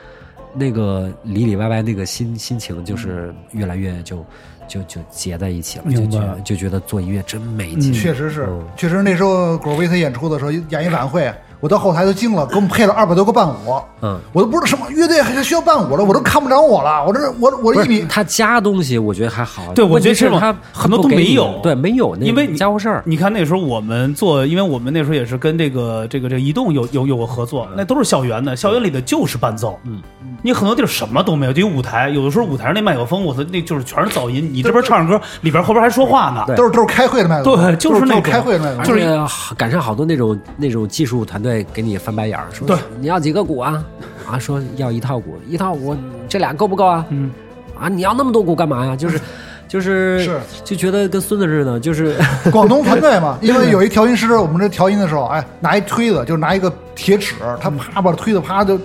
[0.54, 4.26] 那个里里外外那个心心情就是越来越就
[4.68, 11.32] 就就结在一起了，就觉得就觉得做音乐真没劲，确实是嗯，确实那时候果儿 VC 演出的时候，演一晚会，
[11.66, 19.74] 我到后台都惊了，给我们配了二百多个伴舞，嗯，我都不知道什么乐队还需要伴舞了，我都看不着我了，我这我我不一米他加东西，我觉得还好。
[19.74, 23.02] 对我觉得是他很多都没有对，没有那因为你家伙事儿。
[23.04, 29.80] 你看那时候我们做，因为我们那时候也是跟这个这个这个移动有有有过合作，那都是校园的，校园里的就是伴奏。
[29.86, 30.04] 嗯，
[30.44, 34.48] 你很多地儿什么都没有，就有舞台，有的时候舞台上那麦克风，我操，那就是全是噪音。
[34.54, 36.44] 你这边唱着歌，里边后边还说话呢。
[36.46, 43.84] 对都是都是开会的麦克风，对就是那种开会的麦克风，就是赶上好多那种那种技术团队给你翻白眼儿，说对你要几个鼓啊？
[44.28, 45.96] 啊，说要一套鼓，一套鼓
[46.28, 47.06] 这俩够不够啊？
[47.10, 47.32] 嗯，
[47.80, 48.96] 啊，你要那么多鼓干嘛呀？
[48.96, 49.20] 就是
[49.68, 52.16] 就是是就觉得跟孙子似的，就是
[52.52, 58.80] 广东团队嘛， 因为有一调音师，我们这调音的时候，哎，拿一推子，就拿一个铁尺，他啪把推子啪就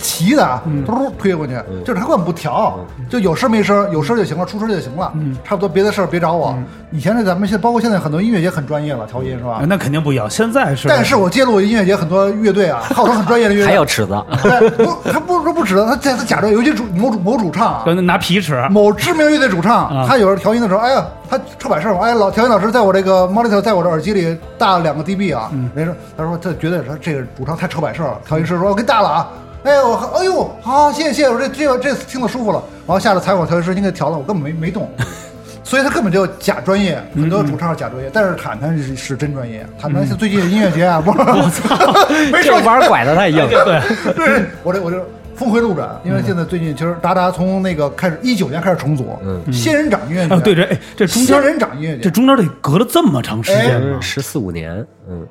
[0.00, 5.12] 齐的啊，嘟推过去，就是他根本不调，就有声没声，有声就行了，出声就行了，
[5.44, 6.56] 差不多别的事儿别找我。
[6.90, 9.58] 以前的咱们现在包括现在很多音乐节很专业了，调音是吧？
[9.60, 9.66] 哎？
[9.66, 10.28] 那肯定不一样。
[10.30, 14.22] 现在是，但是我揭露音乐节很多乐队啊， 号称很专业的乐队，还有尺子。
[14.42, 20.06] 对不，他不说不止，他他他假装，尤其主某主某主唱啊，跟拿皮尺，某知名乐队主唱，啊。
[20.08, 25.70] 他有时候调音的时候，哎呀，他臭摆事儿嘛，哎，老调音老师在我这个 monitor 在我这耳机里大了两个 dB 啊，嗯。
[25.74, 29.28] 人说他说他觉得他这个主唱太臭摆事儿了，调音师说我给大了啊。
[29.64, 32.62] 哎我哎呦，好，谢谢谢谢，我这这个这次听得舒服了。
[32.86, 34.90] 然后下来采访调音师，你给调了，我根本没没动，
[35.64, 39.66] 所以他根本就假专业，很多主唱是假专业，但是坦坦是是真专业。
[39.80, 43.36] 坦坦是最近音乐节啊， 不是，没这说弯儿拐的太硬。
[43.48, 43.80] 对，
[44.12, 45.02] 对，我这我这
[45.34, 49.50] 峰回路转，因为现在最近其实达达从那个开始一九年开始重组，嗯。
[49.50, 53.96] 仙人掌音乐节，啊，对这哎这中间仙人掌音乐节，这中间得隔了这么长时间呢。
[54.02, 55.26] 十四五年，嗯，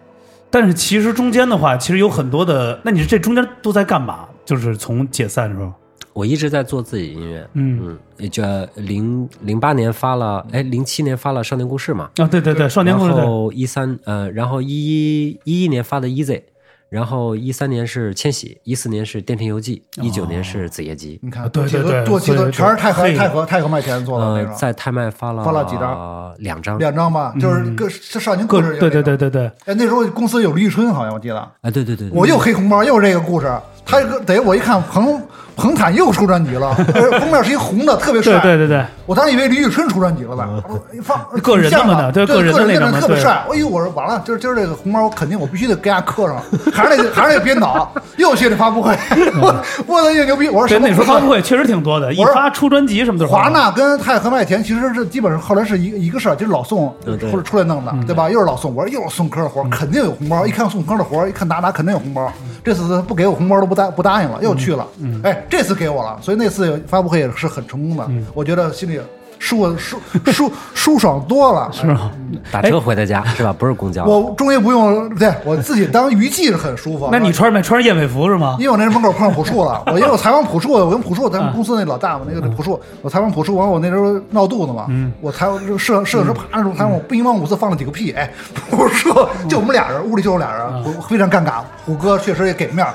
[0.54, 4.28] 但是其实中间的话，其实有很多的，那你这中间都在干嘛？
[4.46, 5.74] 就是从解散的时候，
[6.13, 7.80] 我一直在做自己音乐，嗯。
[7.82, 8.44] 嗯，也就
[8.76, 16.44] 零零八年发了，哎，零七年发了《少年故事》嘛，啊，对对对，少年然故事然，后一三呃，然后一一一一年发的 Easy，
[16.93, 21.19] 然后一三年是千禧，一四年是电瓶游记，一九年是子夜集。
[21.23, 26.32] 你看，啊对对对多几个全是泰和嘿太和太和麦田做的呃那，种，在泰麦发了发了几张？
[26.38, 26.77] 两张。
[26.77, 29.17] 两张吧，就是各这少年故各事，对对对。
[29.17, 33.51] 对对，哎，那时候公司有李宇春，好像我记得，哎，对对对，我又黑红包，又是这个故事。
[33.84, 35.19] 他这个得我一看横
[35.56, 38.34] 彭坦又出专辑了， 呃封面是一红的，特别帅。
[38.39, 40.63] 对对对对，我当时以为李宇春出专辑了呢，
[41.04, 43.44] 放个人的嘛对对个人的特别帅。
[43.50, 46.38] 哎呦，我说完了，今儿今儿这个红包我肯定我必须得给人家刻上，
[46.74, 48.98] 还是那还是那个编导，又去那发布会，
[49.42, 58.30] 我我的也牛逼，我说对，什么那时候发布会确实挺多的，一我说发出专辑什么的华纳跟泰和麦田其实是基本上后来是一个一个事儿，就是老宋或者出来弄的，对吧？
[58.30, 60.48] 又是老宋，我说又是宋柯的活，肯定有红包。
[60.48, 62.32] 一看宋柯的活，一看达达肯定有红包。
[62.63, 64.88] 这次不给我红包都不答不答应了，又去了。
[65.24, 68.99] 哎，这次给我了，所以那次发布会也是很成功的，我觉得心里
[69.43, 69.99] 舒舒
[70.32, 71.69] 舒 舒爽多了。
[71.73, 72.10] 是吗？
[72.51, 73.53] 打车回的家是吧？
[73.58, 74.06] 不是公交。
[74.06, 77.10] 我终于不用对我自己当娱记是很舒服。
[77.12, 78.56] 那你穿没穿燕尾服是吗？
[78.58, 84.88] 因为我那门口碰上朴树了， 我因为我采访朴树，我跟朴树，咱们公司那老大嘛，那个朴树，我采访朴树，完我那时候闹肚子嘛，
[85.19, 88.32] 我采访摄摄影师啪那种采访我，乒乓五四放了几个屁，哎，
[88.71, 89.13] 朴树
[89.49, 91.62] 就我们俩人，屋里就我俩人，我非常尴尬。
[91.86, 92.93] 虎哥确实也给面儿，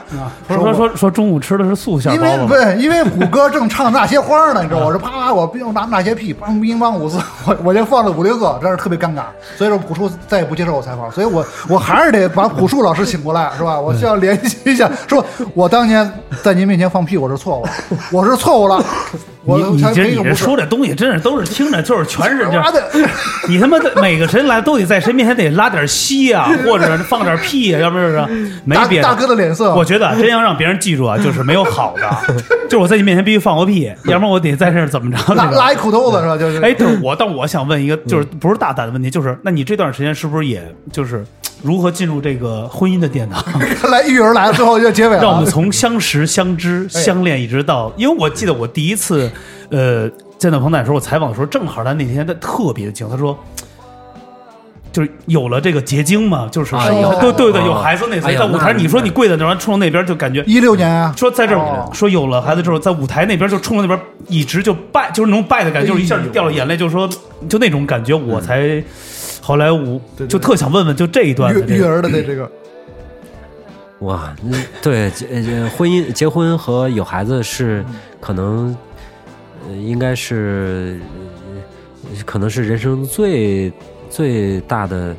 [0.49, 9.23] 说说我说说中午吃的是素馅因为对，因为虎哥正唱那些花呢，你知道，我是啪啪我并拿那些屁，梆乒乓五四，我我就放了五六个，真是特别尴尬。
[9.57, 13.79] 所以说朴树再也不接受我采访，所以我我还是得把朴树老师请过来，是吧？
[13.79, 15.25] 我需要联系一下，说
[15.55, 16.11] 我当年
[16.43, 17.67] 在您面前放屁，我是错误，
[18.13, 18.83] 我是错误了。
[19.49, 22.87] 我你你这你这说这东西真是都是听着就是全是 这妈的，
[23.49, 28.27] 你他妈的每个人来都得在谁面前得拉点稀啊， 或者放点屁啊，要不就是
[28.65, 29.03] 没别的。
[29.03, 32.35] 大大哥的脸色，我觉得真要让别人记住啊，就是没有好的，
[32.69, 35.57] 就是我在你面前必须放个屁，要不然我得在这儿怎么着那个。
[35.57, 36.37] 拉拉一裤兜子是吧？
[36.37, 41.25] 就是哎，对我，但我想问一个，就是不是大胆的问题，就是那你这段时间是不是也就是
[41.63, 43.43] 如何进入这个婚姻的殿堂？
[43.81, 45.23] 看来育儿来了，最后就结尾了。
[45.23, 49.31] 让我们从相识、相知、哎相恋，一直到，因为我记得我第一次，
[49.71, 53.39] 呃，见到彭坦的时候，我采访的时候，正好他那天他特别的惊，他说。
[54.91, 61.55] 就是有了这个结晶嘛，就是对对对，啊有孩子那次在舞台，你说你跪在那儿，冲着那边就感觉一六年啊，说在这
[61.93, 67.09] 说有了孩子之后，在舞台那边就冲着那边一直就拜，就是那种拜的感觉，就是一下就掉了眼泪，就是说
[67.51, 68.83] 就那种感觉，我才
[69.43, 72.51] 后来我就特想问问，就这一段的这个育育儿的这这个，
[74.01, 77.85] 哇，嗯对，结呃婚姻、结婚和有孩子是
[78.21, 78.88] 可能，呃，
[79.75, 81.01] 应该是，
[82.05, 83.73] 呃可能是人生最
[84.11, 85.15] 最大的，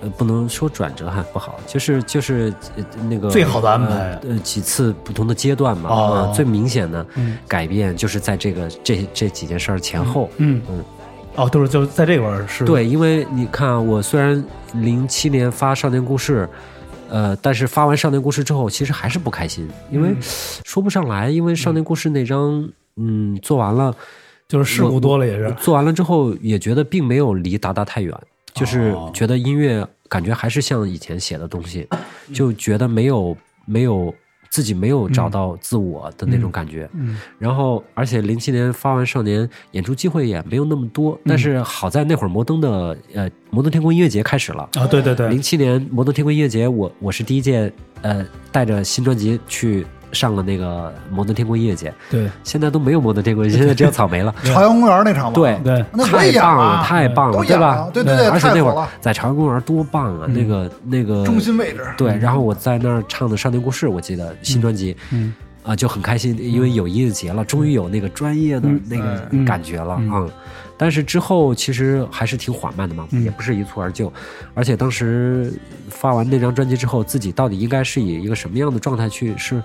[0.00, 7.38] 呃，不能说转折哈，不好，就是就是呃那个最好的安排呃，呃几次不同的阶段嘛，哦啊最明显的嗯。
[7.46, 10.84] 改变就是在这个这这几件事儿前后，嗯嗯。
[11.34, 14.44] 哦，都是就是在这块儿是对，因为你看啊，我虽然
[14.74, 16.46] 零七年发《少年故事》，
[17.08, 20.16] 呃，但是发完《少年故事》之后，其实还是不开心，因为嗯。
[20.64, 23.94] 说不上来，因为《少年故事》那张，嗯，做完了，
[24.48, 28.14] 就是事故多了也是做完了之后，也觉得并没有离达达太远，
[28.52, 31.88] 就是哦觉得音乐感觉还是像以前写的东西，
[32.32, 34.14] 就觉得没有没有
[34.50, 36.86] 自己没有找到自我的那种感觉。
[36.92, 44.68] 嗯然后，而且零七年发完《少年》，演出机会也没有那么多，但是好在那会儿摩登的呃摩登天空音乐节开始了。
[44.74, 52.30] 啊，对对对零，七年摩登天空音乐节，我我是第一届呃带着新专辑去上了那个摩登天空音乐节，对。
[52.44, 54.34] 现在都没有摩登天空， 现在只有草莓了。
[54.44, 55.58] 朝阳公园那场吗，对。
[55.64, 55.84] 对。
[56.04, 57.88] 太棒了，啊太棒了，对吧？
[57.92, 58.88] 对对对而且那会儿太火了。
[59.00, 60.26] 在朝阳公园多棒啊！
[60.28, 65.34] 那个那个中心位置，对，然后我在那儿唱的《少年故事》，我记得新专辑，嗯。
[65.64, 68.80] 啊，就很开心，因为有音乐节了，终于有那个专业的嗯。
[68.88, 69.44] 那个嗯。
[69.44, 70.10] 感觉了嗯。
[70.10, 70.26] 啊。
[70.82, 74.12] 但是之后其实还是挺缓慢的嘛，嗯也不是一蹴而就。
[74.52, 75.52] 而且当时
[75.88, 79.62] 发完那张专辑之后，自己到底应该是以一个什么样的状态去是，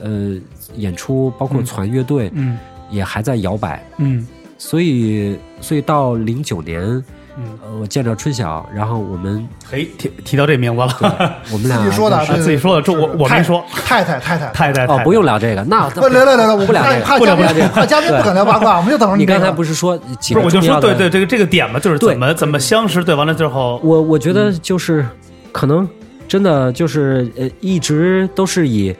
[0.00, 0.34] 呃，
[0.76, 2.58] 演出，包括传乐队，嗯
[2.90, 3.86] 也还在摇摆。
[3.98, 7.04] 嗯所以，所以到零九年，
[7.38, 20.88] 嗯，呃，我见着春晓，然后我们嘿，提提到这名字了， 我们俩自己说的，自己说的这我我没说太太太太，太太太，哦不用聊这个，那不聊聊聊聊，我不聊这个怕嘉宾不聊这个怕嘉宾不敢聊八卦，我们就等着你刚才不是说几不是，我就个重要的？
[20.88, 25.06] 说对对，这个这个点嘛，就是怎么怎么相识，对，完了之后，我我觉得就是
[25.52, 25.86] 可能
[26.26, 28.94] 真的就是呃，一直都是以，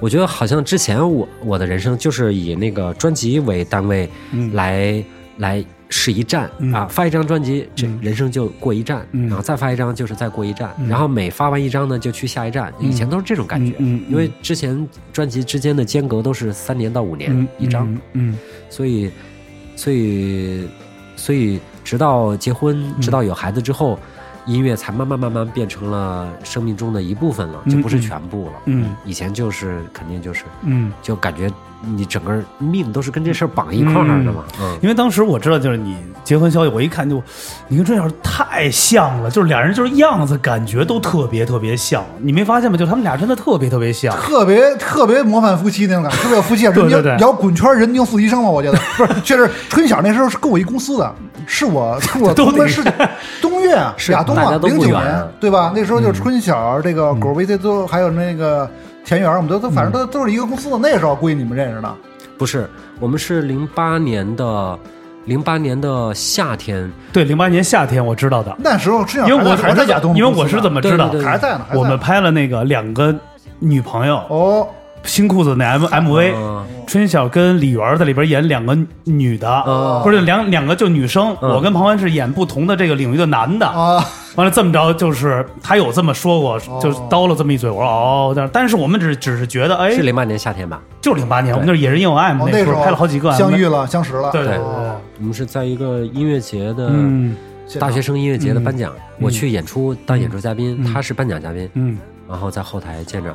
[0.00, 5.04] 我觉得好像之前我我的人生就是以那个专辑为单位嗯来、
[5.88, 6.72] 来试一站、嗯。
[6.72, 7.98] 啊，发一张专辑，这嗯。
[8.02, 9.28] 人生就过一站，嗯。
[9.28, 10.88] 然后再发一张就是再过一站，嗯。
[10.88, 19.10] 然后每发完一张呢就去下一站，以前都是这种感觉，因为之前专辑之间的间隔都是三年到五年嗯一张，，嗯所以，
[19.76, 20.68] 所以，
[21.16, 23.98] 所以，直到结婚，直到有孩子之后，
[24.46, 28.52] 音乐才慢慢慢慢变成了生命中的一部分了，就不是全部了。
[28.66, 28.94] 嗯。
[29.04, 30.92] 以前就是肯定就是嗯。
[31.02, 31.50] 就感觉
[31.94, 34.44] 你整个命都是跟这事儿绑一块儿的嘛。
[34.60, 37.22] 嗯，因为当时我知道，就是你结婚消息，我一看就，
[37.68, 42.76] 你跟春晓太像了，就是俩人就是样子感觉都特别特别像，你没发现吗？
[42.76, 44.14] 就他们俩真的特别特别像。
[44.16, 46.72] 特别特别模范夫妻那种感觉，特别有夫妻啊！
[46.72, 51.14] 人家对对对摇滚圈人丁四级生嘛，我觉得 不是，确实春晓那时候是跟我一公司的，
[51.46, 52.82] 是我 是我都得同门师
[53.40, 55.72] 东岳啊，是亚东啊，零九年对吧？
[55.74, 58.68] 那时候就是春晓这个狗 VC 都还有那个
[59.06, 60.76] 田园，我们都都反正都都是一个公司的。
[60.76, 61.94] 那时候估计你们认识的，
[62.36, 64.76] 不是，我们是零八年的
[65.26, 71.74] 零八年的夏天，对，零八年夏天我知道的，那时候因为我还在亚东因为我是怎么知道对对对还在呢，还在。
[71.76, 73.14] 呢我们拍了那个两个
[73.60, 74.66] 女朋友哦，
[75.04, 80.00] 新裤子那 M M V，嗯春晓跟李媛在里边演两个女的，哦。
[80.04, 81.50] 不是两两个就女生，嗯。
[81.50, 83.66] 我跟庞欢是演不同的这个领域的男的。
[83.66, 84.04] 啊，
[84.36, 87.68] 完了这么着，就是他有这么说过，就是叨了这么一嘴。
[87.68, 90.80] 我说哦，但但是我们只只是觉得，哎是，零八年夏天吧？
[91.00, 94.96] 就是零八年，我们就是野人也有爱嘛，哦，那时候拍了好几个相遇了，相识了，对对对哦。
[95.18, 97.36] 我们是在一个音乐节的嗯。
[97.80, 100.94] 大学生音乐节的颁奖，我去演出当演出嘉宾，嗯。
[100.94, 101.98] 他是颁奖嘉宾，嗯。
[102.28, 103.34] 然后在后台见着，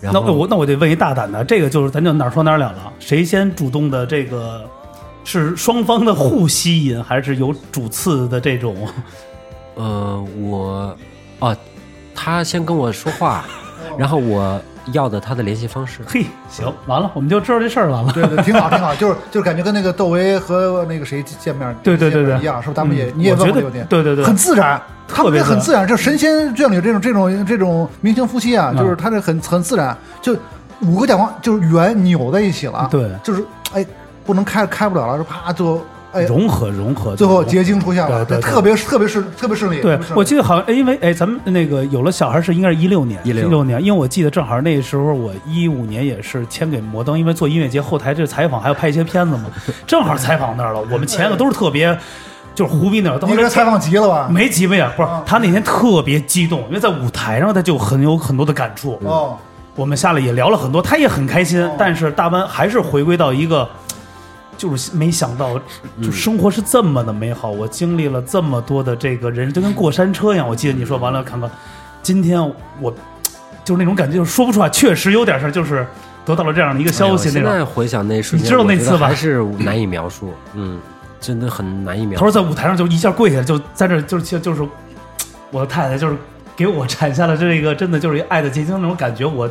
[0.00, 4.64] 然那我那我得问一大胆的，这个就是咱就哪儿说哪儿了了，谁先主动的这个
[5.24, 8.76] 是双方的互吸引，还是有主次的这种？
[9.74, 10.96] 呃，我
[11.38, 11.56] 啊，
[12.14, 13.44] 他先跟我说话，
[13.96, 14.60] 然后我
[14.92, 16.00] 要的他的联系方式。
[16.06, 18.12] 嘿，行，完了，我们就知道这事儿完了。
[18.12, 22.32] 对对， 挺好挺好，就是就是感觉跟那个窦唯和那个谁见面，对对对对。
[22.32, 22.76] 见面一样，是不是？
[22.76, 24.24] 咱们也嗯你也觉得问过有点，对对对。
[24.24, 30.36] 很自然，他们特别很自然，这神仙眷侣这种这种这种明星夫妻啊，嗯就是他这很很自然，就
[30.82, 33.10] 五个甲光就是圆扭在一起了，对。
[33.22, 33.84] 就是哎
[34.24, 39.80] 不能开开不了了，就啪就哎融合融合，最后结晶出现了，对对对特别特别顺特别顺利。
[39.82, 49.44] 对我记得好像，哎因为哎，咱们那个有了小孩是应该是一六年，16六年，因为我记得正好那时候我一五年也是签给摩登，因为做音乐节后台这采访还要拍一些片子嘛，
[49.86, 50.80] 正好采访那儿了。
[50.90, 51.96] 我们前个都是特别
[52.54, 54.28] 就是胡逼那儿， 你给他采访急了吧？
[54.30, 58.98] 没几位啊，不是啊他那天特别激动，因为在舞台上他就很有很多的感触。
[59.04, 59.36] 哦，
[59.74, 63.68] 我们下来也聊了很多，他也很开心哦，但是大班还是回归到一个。
[64.58, 65.58] 就是没想到，
[66.02, 67.50] 就生活是这么的美好。
[67.50, 70.46] 我经历了这么多的这个人，就跟过山车一样。
[70.46, 71.48] 我记得你说完了，看看，
[72.02, 72.42] 今天
[72.80, 72.92] 我
[73.64, 75.86] 就是那种感觉，就是说不出来，确实有点事儿，就是
[76.24, 77.30] 得到了这样的一个消息。
[77.30, 80.80] 现在回想那瞬间，你知道那次吧还是难以描述，嗯，
[81.20, 82.24] 真的很难以描述。
[82.24, 84.66] 他说在舞台上就一下跪下来，就在这儿就就就是
[85.52, 86.16] 我的太太就是
[86.56, 89.24] 给我产下了这个真的就是一爱的结晶那种感觉。
[89.24, 89.48] 我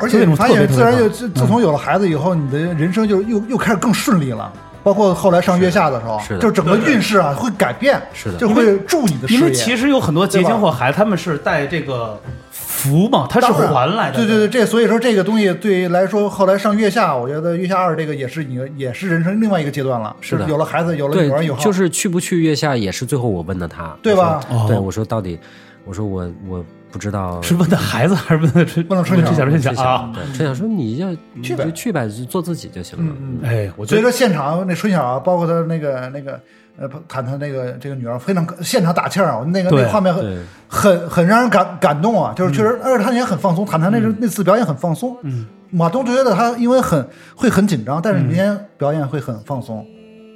[0.00, 4.52] 而且你发现，自然就自自从有了孩子以后，你的人生就又又开始更顺利了。
[4.82, 9.38] 包括后来上月下的时候，是的就整个运势啊会改变，是的就会助你的事业。
[9.38, 12.18] 因为其实有很多结晶或孩子，他们是带这个
[12.50, 14.16] 福嘛，他是还来的。
[14.16, 20.16] 对对对，这所以说这个东西对于来说，后来上月下，我觉得月下二这个也是你也是人生另外一个阶段了。
[20.22, 25.38] 是的有了孩子，有了女儿以，后，就是去不去月下也是最后我问的他，对吧哦对，我说到底，
[25.84, 30.12] 我说我我不知道是问的孩子还是问的春问的春晓春晓春晓春啊？
[30.14, 31.08] 对，春晓说你要
[31.42, 33.04] 去呗去呗，就做自己就行了。
[33.20, 33.48] 嗯嗯。
[33.48, 36.40] 哎，我觉得所以说现场那春晓啊，包括他那个那个
[36.76, 45.16] 呃谈他那个这个女儿，非常现场打气儿啊，那个那个画面很很很让人感感动啊，就是确实，而且他也很放松，谈谈那那次表演很放松。
[45.22, 49.86] 嗯，马东觉得他因为很会很紧张，但是明天表演会很放松。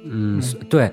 [0.07, 0.91] 嗯，对，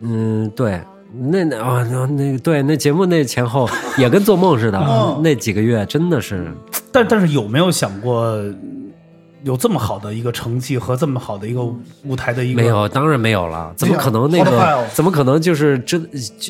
[0.00, 0.80] 嗯，对，
[1.12, 6.52] 那那啊，那那个对，那节目那前后也跟做梦似的，嗯 那几个月真的是，
[6.92, 8.36] 但但是有没有想过
[9.42, 11.62] 有这么好的一个成绩和这么好的一个
[12.04, 14.84] 舞台的一个没有，当然没有了，怎么可能那个哦？
[14.92, 16.06] 怎么可能就是真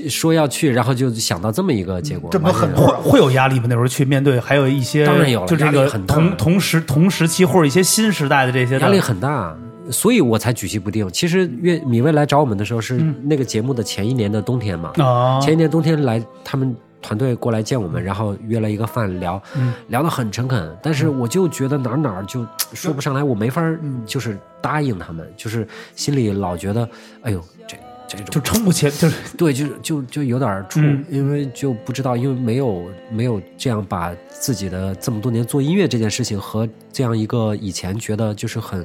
[0.09, 2.29] 说要去，然后就想到这么一个结果？
[2.33, 3.67] 这不很会会有压力吗？
[3.69, 9.57] 那时候去面对还有一些，当然有了就这个很同同时同时期或者一些新时代的这些的压力很大，
[9.91, 11.11] 所以我才举棋不定。
[11.13, 13.15] 其实月米未来找我们的时候是嗯。
[13.25, 19.73] 那个节目的前一年的冬天嘛，啊，前一年冬天来他们团队过来见我们，然后约了一个饭聊，嗯。
[19.89, 24.03] 聊得很诚恳，但是我就觉得哪儿哪儿就说不上来，我没法儿嗯。
[24.07, 26.89] 就是答应他们，就是心里老觉得，
[27.23, 27.77] 哎呦这。
[28.09, 31.05] 这种就撑不起，就是 对，就就就有点儿怵，嗯。
[31.09, 38.85] 因为就不知道，因为没有没有这样把自己的这么多年做音乐这件事情和这样一个以前觉得就是很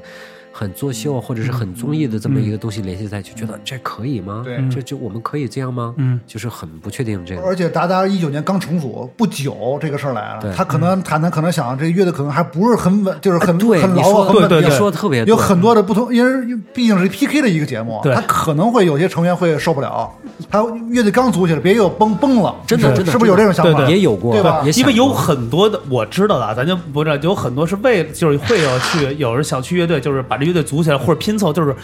[0.57, 4.41] 很作秀或者是很综艺的这么一个东西联系在一起，觉得这可以吗？
[4.45, 4.57] 对。
[4.69, 5.93] 这就我们可以这样吗？
[5.97, 7.41] 嗯，就是很不确定这个。
[7.41, 14.69] 而且达达一九年刚重组不久，这个事儿来了，他可能谈谈可能想这个乐队可能还不是很稳，就 是很很牢稳定对对对。
[14.69, 18.15] 你说的特别有很多的不同，因为毕竟是 PK 的一个节目，对。
[18.15, 20.09] 他可能会有些成员会受不了。
[20.49, 23.73] 他乐队刚组起来，别又崩崩了，真的真的是是不是有这种想法？
[23.73, 23.91] 对对。
[23.91, 24.63] 也有过，对吧？
[24.77, 31.75] 因为有很多的我知道的啊，咱就不知道，有很多是为就是会有去，有人想去乐队，就是把这乐队组起来或者拼凑，就是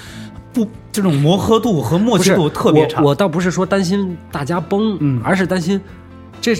[0.54, 3.02] 不这种磨合度和默契度特别差。
[3.02, 3.10] 我。
[3.10, 5.80] 我倒不是说担心大家崩，嗯而是担心
[6.40, 6.56] 这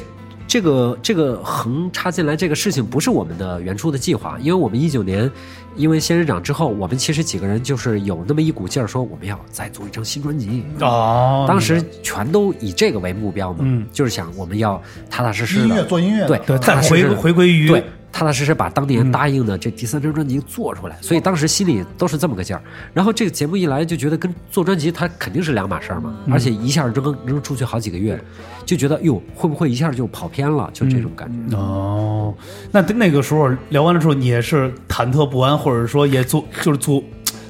[0.48, 5.32] 这个这个横插进来这个事情不是我们的原初的计划，因为我们一九年
[5.78, 10.66] 因为仙人掌之后，我们其实几个人就是有那么一股劲儿，说我们要再做一张新专辑。
[10.82, 22.62] 哦，当时全都以这个为目标嘛，嗯就是想我们要踏踏实实音乐的做音乐，对对再回踏踏实实地回归于对，踏踏实实把当年嗯答应的这第三张专辑做出来，所以当时心里都是这么个劲儿。
[22.94, 28.22] 然后这个节目一来，就觉得跟做专辑它肯定是两码事儿嘛，嗯而且一下扔扔出去好几个月，
[28.66, 31.58] 就觉得哟会不会一下就跑偏了，就这种感觉。
[31.58, 32.34] 哦，
[32.72, 37.02] 那那个时候聊完了之后，你也是忐忑不安，或者说也做就是做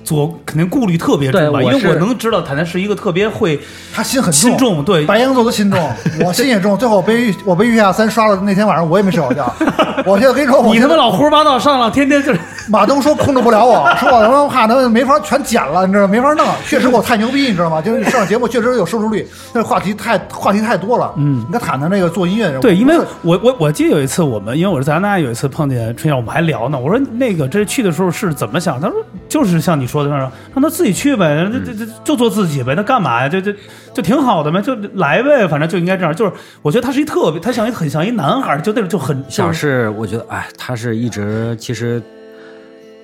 [0.03, 3.59] 做肯定顾虑特别重因为我能知道坦坦是一个特别会
[3.93, 5.89] 他心很心重，对，白羊座的心重，
[6.25, 6.77] 我心也重。
[6.77, 9.53] 最后我被我被月下三刷了，那天晚上我也没睡好觉。
[10.05, 12.39] 我现在跟你说，你他妈老胡说八道上了，天天就是
[12.69, 16.45] 马东说控制不了我， 说我他妈怕他没法全剪了，你知道没法弄。
[16.65, 17.81] 确实我太牛逼，你知道吗？
[17.81, 21.13] 就是上节目确实有收视率， 但是话题太话题太多了。
[21.17, 26.77] 嗯，你看谈谈那个做音乐的，对，因为我我我我记得有一次我们，因为我是在加拿大，有一次碰见春晓，我们还聊呢。
[26.79, 28.79] 我说那个这去的时候是怎么想？
[28.79, 28.95] 他说
[29.29, 33.29] 就是像你说的那样，让他自己去呗，这这这就做自己呗，他干嘛呀？
[33.29, 33.51] 就就
[33.93, 36.13] 就挺好的呗，就来呗，反正就应该这样。
[36.15, 36.31] 就是
[36.61, 42.01] 我觉得他是一特别，他像一很像一男孩，就那种就很小就是是我觉得，哎，他是一直其实，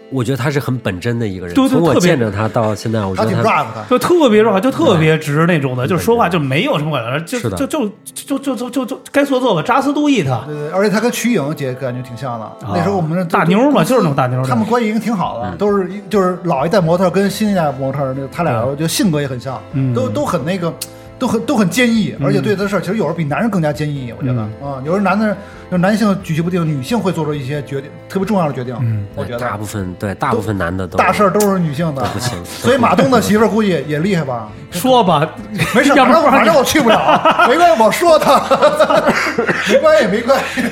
[0.09, 1.55] 我觉得他是很本真的一个人。
[1.55, 3.85] 对对从我特别见着他到现在，我觉得他挺的。
[3.89, 10.41] 就特别 rap，，就特别直那种的，就是说话就没有什么就就就就就就就就该做做吧，扎斯杜伊他。
[10.45, 12.51] 对对，而且他跟瞿颖姐感觉挺像的。
[12.73, 20.73] 那时候我们那大妞嘛就是那种大妞他们关系已经挺好的，都是就是老一代模特跟新一代模特，那个他俩我觉得性格也很像，嗯都都很那个。
[21.19, 24.13] 都很都很坚毅，而且对的事儿其实有时候比男人更加坚毅。
[24.17, 25.35] 我觉得啊，有时候男的，
[25.71, 28.75] 就男性举棋不定，女性会做出一些决定，特别重要的决定。
[29.15, 34.49] 我觉得大部分对大部分男的都大事儿都是女性的，不行所以马东的媳妇儿估计也也厉害吧？
[34.71, 35.27] 说吧，
[35.73, 38.39] 没事，要不反正反正我去不了，没关系，我说他，
[39.69, 40.63] 没关系，没关系。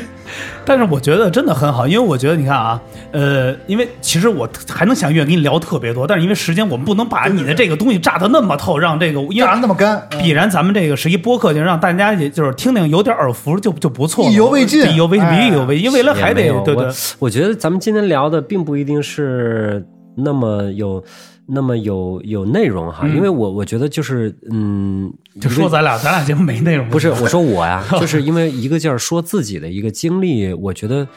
[0.65, 10.19] 但是我觉得真的很好，因为我觉得你看啊，呃，因为其实我还能想愿意跟你聊特别多，但是因为时间，我们不能把你的这个东西炸得那么透，让这个因炸得那么干，嗯。
[10.21, 14.81] 必然咱们这个是一播客，就让大家也就是听听有点耳福就就不错了，意犹未尽。
[14.91, 16.75] 意犹未尽，哎意犹未尽，因为未来还也没有得对。
[16.75, 19.85] 对我，我觉得咱们今天聊的并不一定是
[20.17, 21.03] 那么有
[21.47, 31.07] 那么有有内容哈，因为我我觉得就是嗯，就说咱俩 咱俩节目没内容，不是我说我呀， 就是因为一个劲儿说自己的一个经历，我觉得。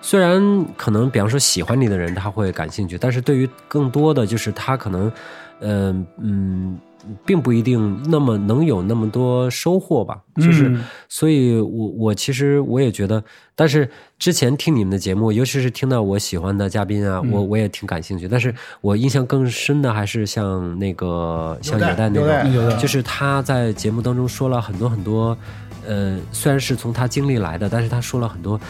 [0.00, 0.40] 虽然
[0.76, 5.10] 可能，比方说喜欢你的人他会感兴趣，但是对于更多的就是他可能，
[5.58, 6.78] 嗯、嗯，
[7.24, 10.20] 并不一定那么能有那么多收获吧。
[10.36, 13.22] 就是，嗯所以我我其实我也觉得，
[13.54, 13.88] 但是
[14.18, 18.28] 之前听你们的节目，尤其是听到我喜欢的嘉宾啊，我我也挺感兴趣。
[18.28, 22.20] 但是我印象更深的还是像那个像有蛋那
[22.52, 25.36] 种，就是他在节目当中说了很多很多，
[25.86, 28.60] 呃，虽然是从他经历来的，但是他说了很多，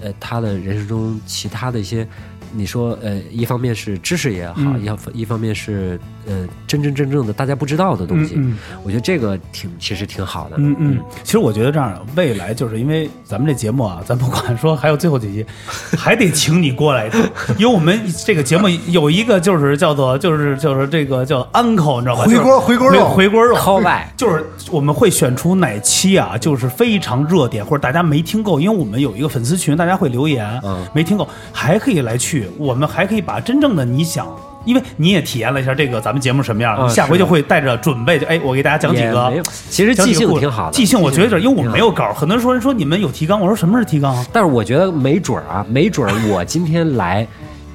[0.00, 2.06] 呃，他的人生中其他的一些，
[2.54, 8.58] 你说，呃，一方面是知识也好，嗯一方一方面是呃真真正正的大家不知道的东西，嗯嗯。
[8.84, 10.56] 我觉得这个挺其实挺好的。
[10.58, 15.46] 嗯嗯，其实我觉得这样，未来就是因为咱们这节目啊，咱不管说还有最后几集，
[15.96, 17.20] 还得请你过来一趟，
[17.58, 22.24] 因为我们这个节目有一个就是叫做就是就是这个叫 uncle，你知道吧？
[22.24, 23.08] 回锅回锅肉。
[23.08, 23.56] 回锅肉。
[23.56, 30.86] Call back 就是我们会选出哪期啊，就是非常热点或者大家没听够，因为我们有一个粉丝群，大家会留言，嗯。
[30.94, 34.26] 没听够还可以来去，我们还可以把真正的你想。
[34.68, 44.26] 因为你也体验了一下这个咱们节目什么样，啊下回就会带着准备，就哎，我给大家讲几个没有，其实即兴挺好的，即兴我觉得就是因为我们没有稿，很多人说人说你们有提纲，我说什么是提纲啊？
[44.32, 47.26] 但是我觉得没准儿啊，没准儿我今天来，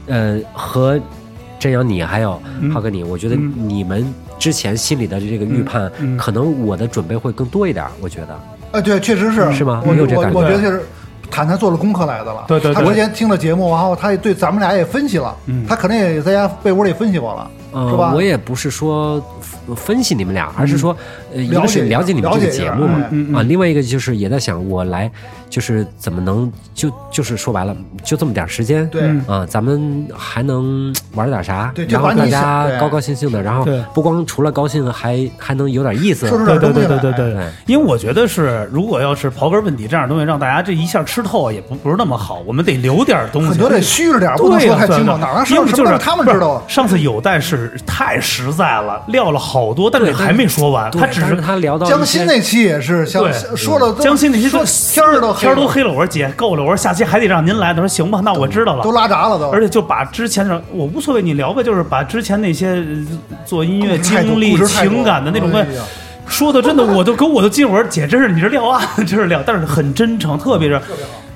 [0.05, 0.99] 呃，和
[1.59, 2.41] 真阳你还有
[2.71, 4.05] 浩哥你，我觉得嗯你们
[4.37, 6.15] 之前心里的这个预判，嗯。
[6.15, 6.17] 嗯。
[6.17, 7.85] 可能我的准备会更多一点。
[8.01, 8.39] 我觉得，
[8.71, 9.51] 啊，对，确实是。
[9.53, 9.81] 是吗？
[9.85, 10.37] 我有这感觉？
[10.37, 10.83] 我觉得确实。
[11.33, 12.75] 坦坦做了功课来的了，对对对。
[12.75, 15.65] 他之前听了节目，然后他也对咱们俩也分析了，嗯。
[15.67, 18.13] 他肯定也在家被窝里分析过了，呃，是吧？
[18.13, 19.19] 我也不是说
[19.75, 20.95] 分析你们俩，而是说，
[21.33, 25.09] 呃，一个是了解了解你们这个节目嘛啊，另外一个就是也在想，我来
[25.49, 31.71] 就是怎么能就就是说白了，就这么点时间，对嗯啊，咱们还能玩点啥？
[31.73, 36.29] 对然后大家高高兴兴的，然后不光除了高兴，还还能有点意思。
[36.29, 36.73] 对对。
[36.73, 42.41] 对对对对哎，因为我觉得是，如果要是刨根问底这样的东西，让大家这一下吃透，也不不是那么好。
[42.47, 46.69] 我们得留点东西，很多得虚着点，不能，说太清楚，哪能因为就是说什么都是他们知道啊不。
[46.69, 55.89] 是上次有代是太实在了，撂了好多，但是对还没说完，他只但是他聊到江心那期也是，像对说了江心那期说天儿都天儿都黑了。
[55.89, 57.73] 我说姐够了，我说下期还得让您来。
[57.73, 58.91] 他说行吧，那我知道了都。
[58.93, 59.49] 拉闸了都。
[59.49, 65.83] 而且就把之前的我无所谓，你聊呗，就是把之前那些呃做音乐经历、情感的那种东西哎呀
[66.25, 70.81] 说的，真的我都跟我都惊，我说姐，真是你这撂啊， 真是撂，但是很真诚，特别是。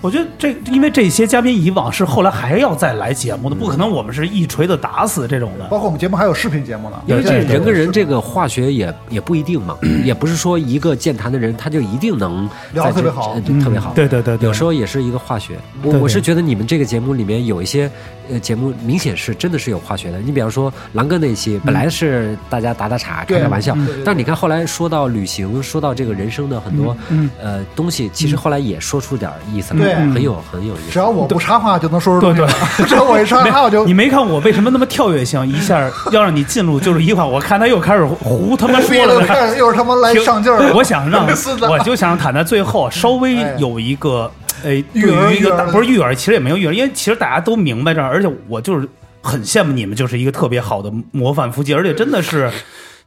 [0.02, 5.66] 我觉得这，因为这些嘉宾以往是后来还要再来节目的，不可能我们是一锤子打死这种的。
[5.66, 13.40] 包括我们节目还有视频节目呢，因为这人跟人这个化学也也不一定嘛， 也不是说一个健谈的人他就一定能聊特别好。
[13.64, 13.92] 特别好。
[13.94, 15.58] 对对对对，有时候也是一个化学。
[15.84, 17.90] 我我是觉得你们这个节目里面有一些
[18.30, 20.20] 呃节目明显是真的是有化学的。
[20.20, 23.76] 你比方说狼哥那一期，本来是大家打打岔、对开开玩笑
[24.06, 30.92] 但是你看后来说到旅行，说到这个人生的很多嗯呃东西，其实后来也说出点意思来，对很有很有意思。
[30.92, 32.48] 只要我不插话就能说出对对，
[32.86, 40.74] 只要我一插话我就你没看我为什么那么跳跃性，一下要让你进入就是一句话，我看他又开始胡他妈说了开始又是他妈来上劲儿了。
[40.74, 41.26] 我想让，
[41.70, 44.32] 我就想让坦在最后稍微哎有一个，
[44.64, 48.88] 哎，育对于一个不是育儿，其实也没有育儿，因为其实大家都明白这儿，而且我就是
[49.22, 52.50] 很羡慕你们，就是一个特别好的模范夫妻，而且真的是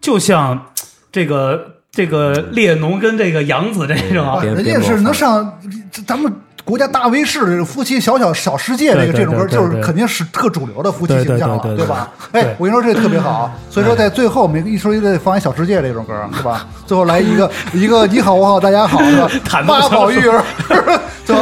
[0.01, 0.66] 就像
[1.12, 1.61] 这个
[1.91, 5.59] 这个列侬跟这个杨子这种人家是能上
[6.07, 6.32] 咱们
[6.70, 12.08] 国家大卫视这个夫妻小小小世界这个这种歌，就是肯定是特主流的夫妻形象了，对吧？
[12.30, 16.64] 对哎，我跟你说这个特别好， 所以说在最后每个一说一个放一小世界这种歌，是吧？
[16.86, 19.66] 最后来一个 一个你好我好大家好，是吧 坦？
[19.66, 20.44] 白妈宝育儿，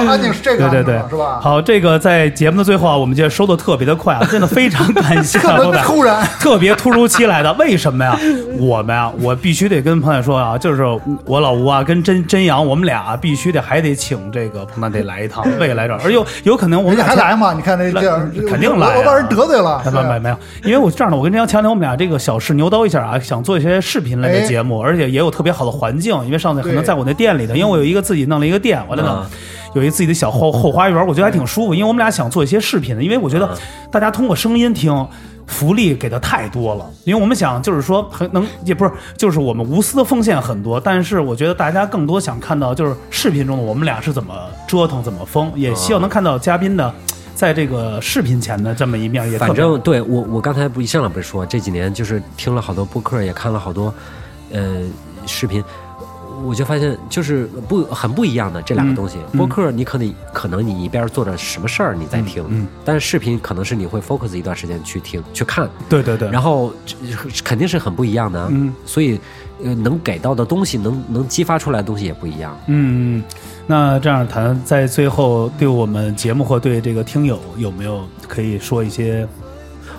[0.07, 1.40] 安静是这个对对对是吧？
[1.42, 7.53] 好，这个在节目的最后啊，我们就收的特别的快啊，真的非常感谢 特别突然特别突如其来的。
[7.55, 8.18] 为什么呀？
[8.59, 10.84] 我们啊，我必须得跟朋友说啊，就是
[11.24, 17.53] 我老吴啊，跟真真阳，我们俩必须得还得请这个彭大得来一趟，未来这儿，而有有可能我们俩还来吗？
[17.55, 19.82] 你看这这样，肯定来啊我我把人得罪了。
[19.92, 29.11] 没没没有，因为我这样的，我跟真阳前两天我们俩这个小试牛刀一下啊，想做一些视频类的节目，而且也有特别好的环境，因为上次可能在我那店里头，因为我有一个自己弄了一个店，完了呢。
[29.11, 29.30] 啊
[29.74, 33.56] 有一自己的小后后花园，我觉得还挺舒服，因为我们俩想做一些视频的，因为我觉得
[33.90, 35.06] 大家通过声音听，
[35.46, 44.34] 福利给的太多了，因为我们想就是说很能也不是，就是我们无私的奉献很多，但是我觉得大家更多想看到就是视频中的我们俩是怎么
[44.66, 46.92] 折腾、怎么疯，也希望能看到嘉宾的
[47.34, 53.92] 在这个视频前的这么一面，也反正对我，我刚才不一上来不是说这几年就是听了好多播客，也看了好多
[54.52, 54.82] 呃
[55.26, 55.62] 视频，
[56.45, 59.18] 我就发现就是不很不一样的这两个东西。
[59.36, 66.97] 播客你可能可能你一边做着什么事儿你在听，嗯但是视频可能是你会 focus 一段时间去听去看，对对对，然后这
[67.43, 68.49] 肯定是很不一样的啊。
[68.51, 69.18] 嗯所以
[69.62, 72.57] 呃能给到的东西，能能激发出来的东西也不一样。
[72.68, 73.22] 嗯，
[73.66, 79.26] 那这样谈在最后对我们节目或对这个听友有没有可以说一些？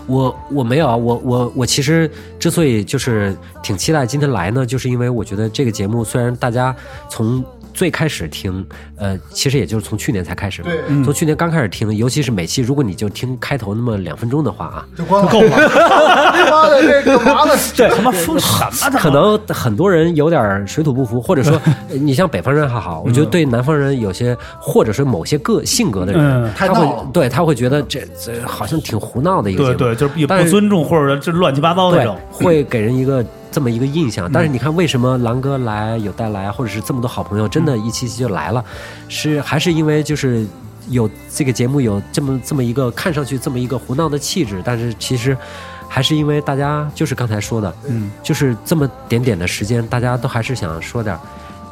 [0.10, 6.76] 我我没有啊，我我我其实之所以就是挺期待今天来呢，就是因为我觉得这个节目虽然大家
[7.10, 7.44] 从
[7.80, 8.68] 最开始听，
[8.98, 10.62] 呃，其实也就是从去年才开始，
[11.06, 15.50] 从去年刚开始听，尤其是每期，如果你就听开头那么两分钟的话啊，就关了，够了，
[16.52, 17.54] 妈的，这干嘛呢？
[17.74, 19.00] 这他妈说什么呢？
[19.00, 21.54] 可能很多人有点水土不服，或者说
[21.90, 26.52] 呃你像北方人还好，我觉得对南方人有些，或者是某些个性格的人，嗯。
[26.58, 34.30] 他会对他会觉得这这好像挺胡闹的一个节目，对对，就是也不尊重或者就乱七八糟那种。，会给人一个这么一个印象。
[34.32, 38.64] 但是你看，为什么狼哥来有带来，或者是这么多好朋友，真的一期期就来了，
[39.08, 40.46] 是还是因为就是
[40.90, 45.38] 有这个节目有这么这么一个看上去这么一个胡闹的气质，但是其实。
[45.92, 51.18] 还是因为大家就是刚才说的，嗯，就是这么点点的时间，大家都还是想说点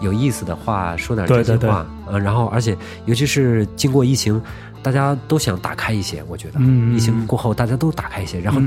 [0.01, 2.75] 有意思的话，说点真心话，呃，然后而且
[3.05, 4.41] 尤其是经过疫情，
[4.81, 8.65] 大家都想打开一些，我觉得，嗯嗯疫情过后大家都打开一些，然后嗯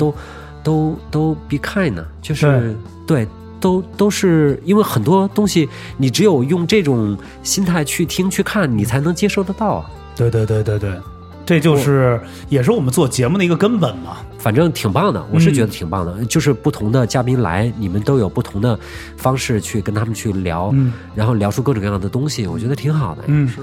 [0.63, 3.27] 都、都都 be kind 呢，就是对。
[3.61, 9.91] 都都是因为很多东西，你只有用这种心态去听去看，你才能接受得到啊。
[10.17, 10.99] 对对对对对，
[11.45, 14.17] 这就是也是我们做节目的一个根本嘛。
[14.41, 16.25] 反正挺棒的，我是觉得挺棒的。
[16.25, 18.79] 就是不同的嘉宾来，你们都有不同的
[19.17, 23.23] 方式去跟他们去聊，嗯然后聊出各种各样的东西，我觉得挺好的。
[23.27, 23.61] 嗯，是，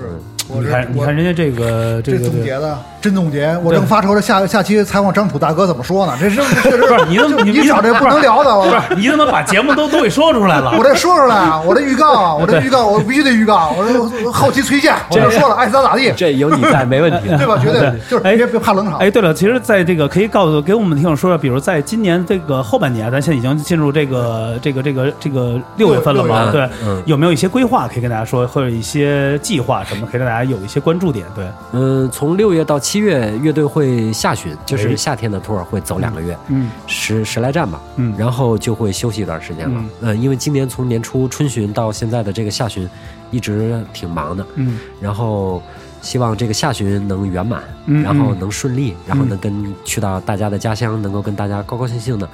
[0.48, 6.16] 你看，你看人家这个这这个总结的真总结，我正发愁着下下期采访张楚大哥怎么说呢？
[6.20, 10.76] 这是确实 不是你怎么你你找这不能聊的，我不是你怎么把节目都都给说出来了？
[10.78, 17.30] 我这说出来啊，我这预告啊，我这预告我必须得预告，我这后期推荐，我这说了，爱咋咋地，这有你在没问题。
[17.38, 17.58] 对吧？
[17.62, 18.98] 绝对就是哎别别怕冷场。
[19.00, 26.52] 哎，对了，其实在这个可以告诉给我们听众说说，比如在今年这个后半年，咱现在已经进入这个这个这个这个六月份了嘛？
[26.52, 27.02] 对，嗯。
[27.06, 31.26] 有没有一些规划可以跟大家说，或者一些计划什么，可以让大家有一些关注点？
[31.34, 34.82] 对，嗯，从六月到七月，乐队会下旬，就哎。
[34.82, 36.70] 是夏天的 tour 会走两个月，嗯。
[36.86, 38.14] 十十来站吧，嗯。
[38.18, 39.80] 然后就会休息一段时间了。
[39.80, 39.90] 嗯。
[40.02, 42.90] 嗯，因为今年从年初春巡到现在的这个下旬，
[43.32, 44.78] 一直挺忙的，嗯。
[45.00, 45.64] 然后
[46.08, 52.30] 希望这个下旬能圆满，嗯然后嗯能顺利，然后能跟去到大家的家乡，能够跟大家高高兴兴的。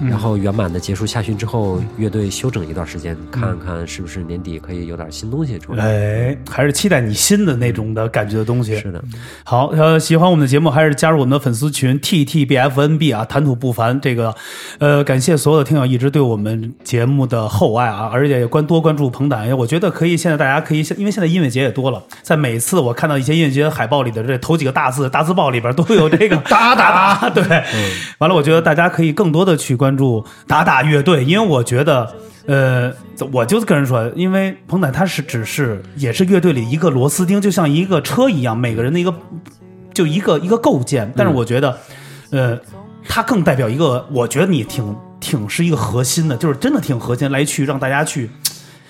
[0.00, 5.84] 嗯然后圆满的结束夏训之后，乐队休整一段时间，看看是不是年底可以有点新东西出来。
[5.84, 8.76] 哎，还是期待你新的那种的感觉的东西。
[8.78, 9.02] 是的，
[9.44, 14.00] 好，呃，喜欢我们的节目，还是加入我们的粉丝群 T T B F N B 啊，谈吐不凡。
[14.00, 14.34] 这个，
[14.78, 19.56] 呃，感谢所有的听友一直对我们节目的厚爱啊，而且也关多关注彭胆。
[19.58, 27.42] 我觉得可以，现在大家可以，因为现在音乐节也多了，在每次我看到一些音乐节海报里的这头几个大字大字报里边都有这个哒哒哒，对，
[28.18, 32.12] 完了，我觉得大家可以更多的去关注打打乐队，因为我觉得。
[32.48, 32.90] 呃，
[33.30, 39.14] 我就跟人说，因为彭仔他是只是也是乐队里一个螺丝钉，就像一个车一样，每个人的一个
[39.92, 41.12] 就一个一个构建。
[41.14, 41.78] 但是我觉得，
[42.30, 42.58] 呃，
[43.06, 48.30] 他更代表一个，我觉得你挺挺是一个核心的，就是真的挺核心，来去让大家去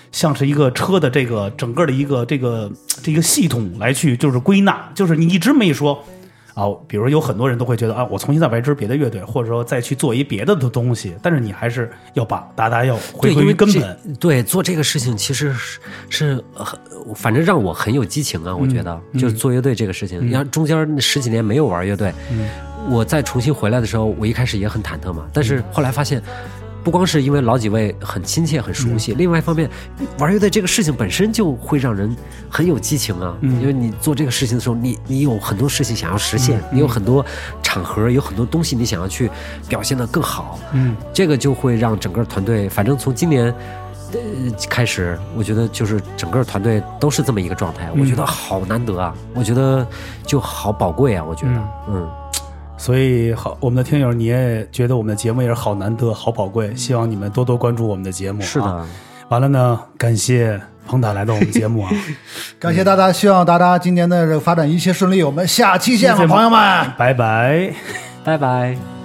[0.09, 2.71] 像是一个车的这个整个的一个这个
[3.03, 6.01] 这个系统来去就是归纳，就是你一直没说。
[6.59, 13.97] 啊，比如有很多人都会觉得啊，我重新再玩一支别的乐队，或者说再去做一别的的东西，但是你还是要把达达要回对，归于根本。
[14.19, 15.79] 对，做这个事情其实是
[16.09, 16.77] 是很，
[17.15, 18.53] 反正让我很有激情啊！
[18.53, 22.13] 我觉得，就是做乐队这个事情，你要、中间十几年没有玩乐队，
[22.89, 26.21] 我再重新回来的时候，我一开始也很忐忑嘛，但是后来发现。
[26.89, 29.69] 不光是因为老几位很亲切、很熟悉，另外一方面，
[30.17, 32.17] 玩乐队这个事情本身就会让人
[32.49, 33.37] 很有激情啊。
[33.43, 37.23] 因为你做这个事情的时候，你你有很多事情想要实现，你有很多
[37.61, 39.29] 场合，有很多东西你想要去
[39.67, 40.57] 表现的更好。
[40.73, 43.53] 嗯，这个就会让整个团队，反正从今年。
[44.11, 44.19] 呃，
[44.67, 49.87] 开始我觉得就是整个团队都是这么一个状态，我觉得好难得啊，我觉得
[50.25, 51.53] 就好宝贵啊，我觉得，
[51.89, 52.09] 嗯，
[52.79, 58.45] 所以好，我们的听友你也觉得我们的节目也是好难得、好宝贵，希望你们多多关注我们的节目、啊。
[58.45, 58.85] 是的，
[59.27, 61.91] 完了呢，感谢彭达来到我们节目啊，
[62.57, 66.59] 感谢大家，希望大家今年的这个发展一切顺利，我们下期见吧，朋友们。
[66.97, 67.73] 拜拜。
[68.23, 68.98] 拜拜。